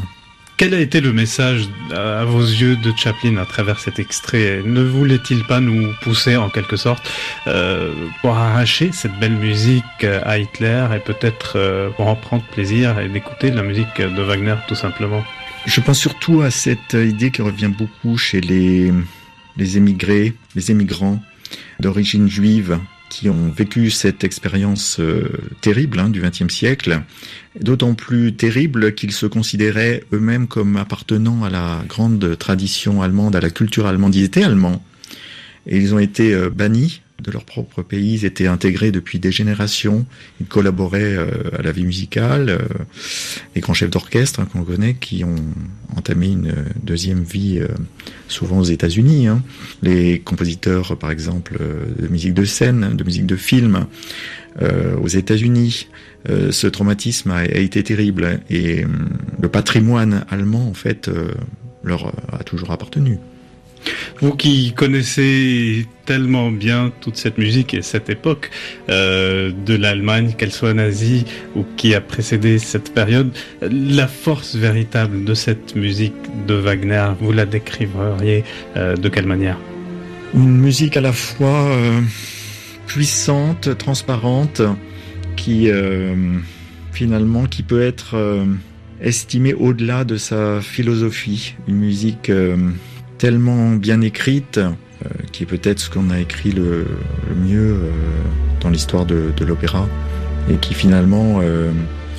Quel 0.60 0.74
a 0.74 0.80
été 0.80 1.00
le 1.00 1.14
message 1.14 1.70
à 1.90 2.26
vos 2.26 2.42
yeux 2.42 2.76
de 2.76 2.92
Chaplin 2.94 3.38
à 3.38 3.46
travers 3.46 3.80
cet 3.80 3.98
extrait? 3.98 4.60
Ne 4.62 4.82
voulait-il 4.82 5.42
pas 5.44 5.58
nous 5.58 5.94
pousser 6.02 6.36
en 6.36 6.50
quelque 6.50 6.76
sorte 6.76 7.10
euh, 7.46 7.94
pour 8.20 8.36
arracher 8.36 8.90
cette 8.92 9.18
belle 9.18 9.36
musique 9.36 10.04
à 10.04 10.38
Hitler 10.38 10.86
et 10.94 10.98
peut-être 10.98 11.54
euh, 11.56 11.88
pour 11.88 12.08
en 12.08 12.14
prendre 12.14 12.42
plaisir 12.52 13.00
et 13.00 13.08
d'écouter 13.08 13.50
la 13.50 13.62
musique 13.62 14.02
de 14.02 14.20
Wagner 14.20 14.56
tout 14.68 14.74
simplement? 14.74 15.24
Je 15.64 15.80
pense 15.80 15.98
surtout 15.98 16.42
à 16.42 16.50
cette 16.50 16.92
idée 16.92 17.30
qui 17.30 17.40
revient 17.40 17.72
beaucoup 17.74 18.18
chez 18.18 18.42
les, 18.42 18.92
les 19.56 19.78
émigrés, 19.78 20.34
les 20.56 20.70
émigrants 20.70 21.22
d'origine 21.78 22.28
juive 22.28 22.78
qui 23.10 23.28
ont 23.28 23.50
vécu 23.50 23.90
cette 23.90 24.24
expérience 24.24 24.98
euh, 25.00 25.28
terrible 25.60 25.98
hein, 25.98 26.08
du 26.08 26.22
XXe 26.22 26.48
siècle, 26.48 27.02
d'autant 27.60 27.92
plus 27.94 28.32
terrible 28.34 28.94
qu'ils 28.94 29.12
se 29.12 29.26
considéraient 29.26 30.04
eux-mêmes 30.14 30.46
comme 30.46 30.78
appartenant 30.78 31.44
à 31.44 31.50
la 31.50 31.82
grande 31.86 32.38
tradition 32.38 33.02
allemande, 33.02 33.36
à 33.36 33.40
la 33.40 33.50
culture 33.50 33.86
allemande. 33.86 34.14
Ils 34.14 34.24
étaient 34.24 34.44
allemands 34.44 34.82
et 35.66 35.76
ils 35.76 35.92
ont 35.92 35.98
été 35.98 36.32
euh, 36.32 36.48
bannis 36.48 37.02
de 37.22 37.30
leur 37.30 37.44
propre 37.44 37.82
pays, 37.82 38.14
ils 38.14 38.24
étaient 38.24 38.46
intégrés 38.46 38.90
depuis 38.90 39.18
des 39.18 39.32
générations, 39.32 40.06
ils 40.40 40.46
collaboraient 40.46 41.16
euh, 41.16 41.26
à 41.58 41.62
la 41.62 41.72
vie 41.72 41.84
musicale, 41.84 42.48
euh, 42.50 42.58
les 43.54 43.60
grands 43.60 43.74
chefs 43.74 43.90
d'orchestre 43.90 44.40
hein, 44.40 44.48
qu'on 44.50 44.64
connaît 44.64 44.94
qui 44.94 45.24
ont 45.24 45.36
entamé 45.96 46.28
une 46.28 46.54
deuxième 46.82 47.22
vie 47.22 47.58
euh, 47.58 47.68
souvent 48.28 48.58
aux 48.58 48.64
États-Unis, 48.64 49.26
hein. 49.28 49.42
les 49.82 50.20
compositeurs 50.20 50.96
par 50.98 51.10
exemple 51.10 51.58
de 51.98 52.08
musique 52.08 52.34
de 52.34 52.44
scène, 52.44 52.96
de 52.96 53.04
musique 53.04 53.26
de 53.26 53.36
film 53.36 53.86
aux 55.02 55.08
États-Unis. 55.08 55.86
ce 56.28 56.66
traumatisme 56.66 57.30
a, 57.30 57.38
a, 57.38 57.44
été 57.44 57.82
terrible 57.82 58.40
et 58.50 58.84
le 59.40 59.48
patrimoine 59.48 60.26
allemand 60.28 60.68
en 60.68 60.74
fait 60.74 61.08
leur 61.82 62.12
a 62.32 62.42
toujours 62.44 62.72
appartenu. 62.72 63.18
Vous 64.20 64.34
qui 64.34 64.72
connaissez 64.74 65.86
tellement 66.04 66.50
bien 66.50 66.92
toute 67.00 67.16
cette 67.16 67.38
musique 67.38 67.72
et 67.72 67.82
cette 67.82 68.10
époque 68.10 68.50
euh, 68.88 69.50
de 69.64 69.74
l'Allemagne, 69.74 70.34
qu'elle 70.36 70.52
soit 70.52 70.74
nazie 70.74 71.24
ou 71.56 71.64
qui 71.76 71.94
a 71.94 72.00
précédé 72.00 72.58
cette 72.58 72.92
période, 72.92 73.30
la 73.62 74.08
force 74.08 74.56
véritable 74.56 75.24
de 75.24 75.34
cette 75.34 75.74
musique 75.74 76.14
de 76.46 76.54
Wagner, 76.54 77.08
vous 77.20 77.32
la 77.32 77.46
décriveriez 77.46 78.44
euh, 78.76 78.96
de 78.96 79.08
quelle 79.08 79.26
manière? 79.26 79.58
Une 80.34 80.58
musique 80.58 80.96
à 80.96 81.00
la 81.00 81.12
fois 81.12 81.70
euh, 81.70 82.00
puissante, 82.86 83.76
transparente, 83.78 84.62
qui 85.36 85.70
finalement 86.92 87.46
qui 87.46 87.62
peut 87.62 87.80
être 87.80 88.44
estimée 89.00 89.54
au-delà 89.54 90.04
de 90.04 90.18
sa 90.18 90.60
philosophie. 90.60 91.54
Une 91.66 91.76
musique 91.76 92.30
tellement 93.20 93.72
bien 93.72 94.00
écrite, 94.00 94.56
euh, 94.56 95.08
qui 95.30 95.42
est 95.42 95.46
peut-être 95.46 95.78
ce 95.78 95.90
qu'on 95.90 96.08
a 96.08 96.18
écrit 96.18 96.52
le, 96.52 96.86
mieux 97.44 97.74
euh, 97.74 97.90
dans 98.60 98.70
l'histoire 98.70 99.04
de, 99.04 99.30
de 99.36 99.44
l'opéra, 99.44 99.86
et 100.50 100.56
qui 100.56 100.72
finalement, 100.72 101.40
euh, 101.42 101.70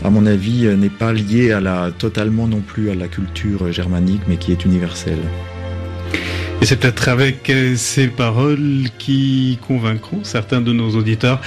à 0.06 0.12
mon 0.12 0.28
avis, 0.28 0.68
n'est 0.78 0.90
pas 0.90 1.12
lié 1.12 1.54
à 1.54 1.60
la, 1.60 1.90
totalement 1.90 2.48
non 2.48 2.60
plus 2.62 2.92
à 2.92 2.96
la 2.96 3.08
culture 3.08 3.72
germanique, 3.72 4.22
mais 4.28 4.38
qui 4.38 4.52
est 4.52 4.64
universelle. 4.64 5.18
Et 6.62 6.66
c'est 6.68 6.76
peut-être 6.76 7.10
avec 7.10 7.52
ces 7.76 8.08
paroles 8.08 8.84
qui 9.00 9.58
convaincront 9.68 10.20
certains 10.24 10.62
de 10.62 10.72
nos 10.72 10.92
auditeurs 10.92 11.42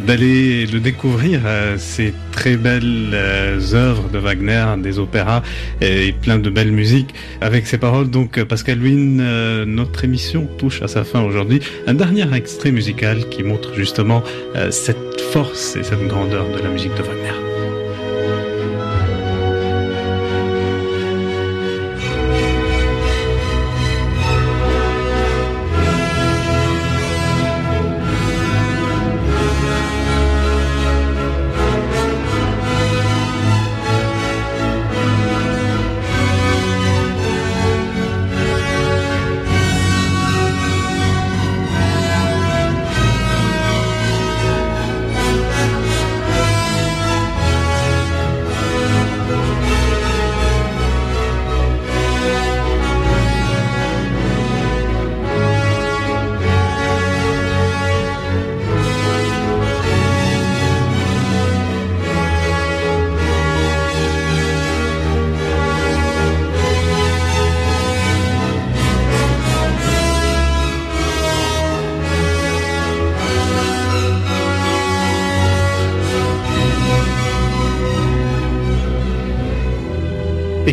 d'aller 0.00 0.66
le 0.66 0.80
découvrir, 0.80 1.40
euh, 1.46 1.76
ces 1.78 2.12
très 2.32 2.56
belles 2.56 3.10
euh, 3.12 3.74
œuvres 3.74 4.08
de 4.10 4.18
Wagner, 4.18 4.66
des 4.78 4.98
opéras 4.98 5.42
et 5.80 6.12
plein 6.12 6.38
de 6.38 6.50
belles 6.50 6.72
musiques. 6.72 7.14
Avec 7.40 7.66
ces 7.66 7.78
paroles, 7.78 8.10
donc, 8.10 8.42
Pascal 8.44 8.80
Wynne, 8.80 9.20
euh, 9.22 9.64
notre 9.64 10.04
émission 10.04 10.46
touche 10.58 10.82
à 10.82 10.88
sa 10.88 11.04
fin 11.04 11.22
aujourd'hui. 11.22 11.60
Un 11.86 11.94
dernier 11.94 12.26
extrait 12.34 12.72
musical 12.72 13.28
qui 13.28 13.42
montre 13.42 13.74
justement 13.74 14.22
euh, 14.56 14.70
cette 14.70 15.20
force 15.32 15.76
et 15.76 15.82
cette 15.82 16.06
grandeur 16.06 16.46
de 16.50 16.62
la 16.62 16.68
musique 16.68 16.94
de 16.94 17.02
Wagner. 17.02 17.43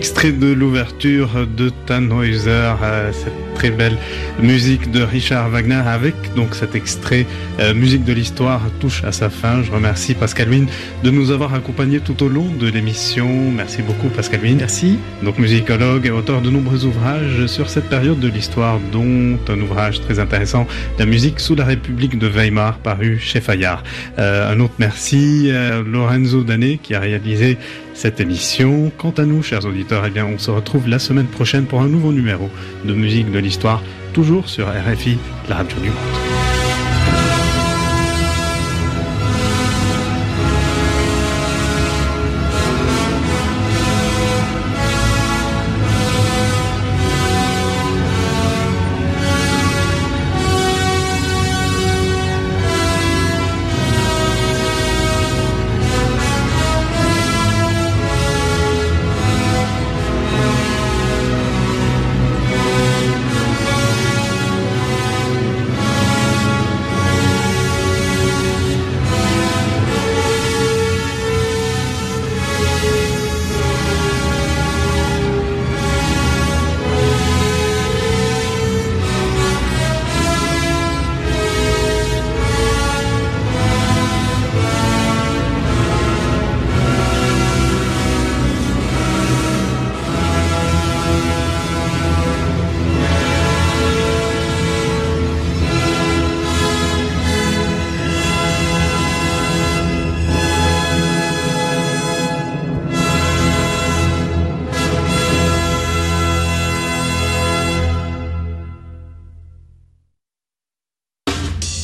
Extrait 0.01 0.31
de 0.31 0.51
l'ouverture 0.51 1.45
de 1.45 1.69
Tannhäuser, 1.85 2.49
euh, 2.49 3.11
cette 3.13 3.53
très 3.53 3.69
belle 3.69 3.99
musique 4.39 4.91
de 4.91 5.01
Richard 5.01 5.49
Wagner 5.49 5.81
avec 5.85 6.15
donc 6.35 6.55
cet 6.55 6.75
extrait 6.75 7.25
euh, 7.59 7.73
musique 7.73 8.03
de 8.03 8.13
l'histoire 8.13 8.61
touche 8.79 9.03
à 9.03 9.11
sa 9.11 9.29
fin. 9.29 9.63
Je 9.63 9.71
remercie 9.71 10.13
Pascal 10.13 10.49
Wynne 10.49 10.67
de 11.03 11.11
nous 11.11 11.31
avoir 11.31 11.53
accompagnés 11.53 11.99
tout 11.99 12.23
au 12.23 12.29
long 12.29 12.47
de 12.59 12.67
l'émission. 12.67 13.27
Merci 13.51 13.81
beaucoup 13.81 14.09
Pascal 14.09 14.41
Wynne. 14.41 14.57
Merci. 14.57 14.99
Donc 15.23 15.37
musicologue 15.37 16.05
et 16.05 16.11
auteur 16.11 16.41
de 16.41 16.49
nombreux 16.49 16.85
ouvrages 16.85 17.45
sur 17.47 17.69
cette 17.69 17.89
période 17.89 18.19
de 18.19 18.27
l'histoire 18.27 18.79
dont 18.91 19.37
un 19.47 19.61
ouvrage 19.61 20.01
très 20.01 20.19
intéressant, 20.19 20.67
La 20.99 21.05
musique 21.05 21.39
sous 21.39 21.55
la 21.55 21.65
République 21.65 22.17
de 22.17 22.27
Weimar 22.27 22.77
paru 22.79 23.19
chez 23.19 23.41
Fayard. 23.41 23.83
Euh, 24.19 24.51
un 24.51 24.59
autre 24.59 24.73
merci 24.79 25.51
à 25.51 25.81
Lorenzo 25.81 26.43
Danet 26.43 26.79
qui 26.81 26.95
a 26.95 26.99
réalisé 26.99 27.57
cette 27.93 28.19
émission. 28.19 28.91
Quant 28.97 29.11
à 29.11 29.25
nous, 29.25 29.43
chers 29.43 29.65
auditeurs, 29.65 30.03
eh 30.05 30.09
bien, 30.09 30.25
on 30.25 30.37
se 30.37 30.51
retrouve 30.51 30.87
la 30.87 30.99
semaine 30.99 31.27
prochaine 31.27 31.65
pour 31.65 31.81
un 31.81 31.87
nouveau 31.87 32.11
numéro 32.11 32.49
de 32.85 32.93
musique 32.93 33.31
de 33.31 33.39
l'histoire, 33.39 33.81
toujours 34.11 34.47
sur 34.47 34.67
RFI, 34.67 35.17
la 35.49 35.55
radio 35.55 35.77
du 35.79 35.89
monde. 35.89 36.50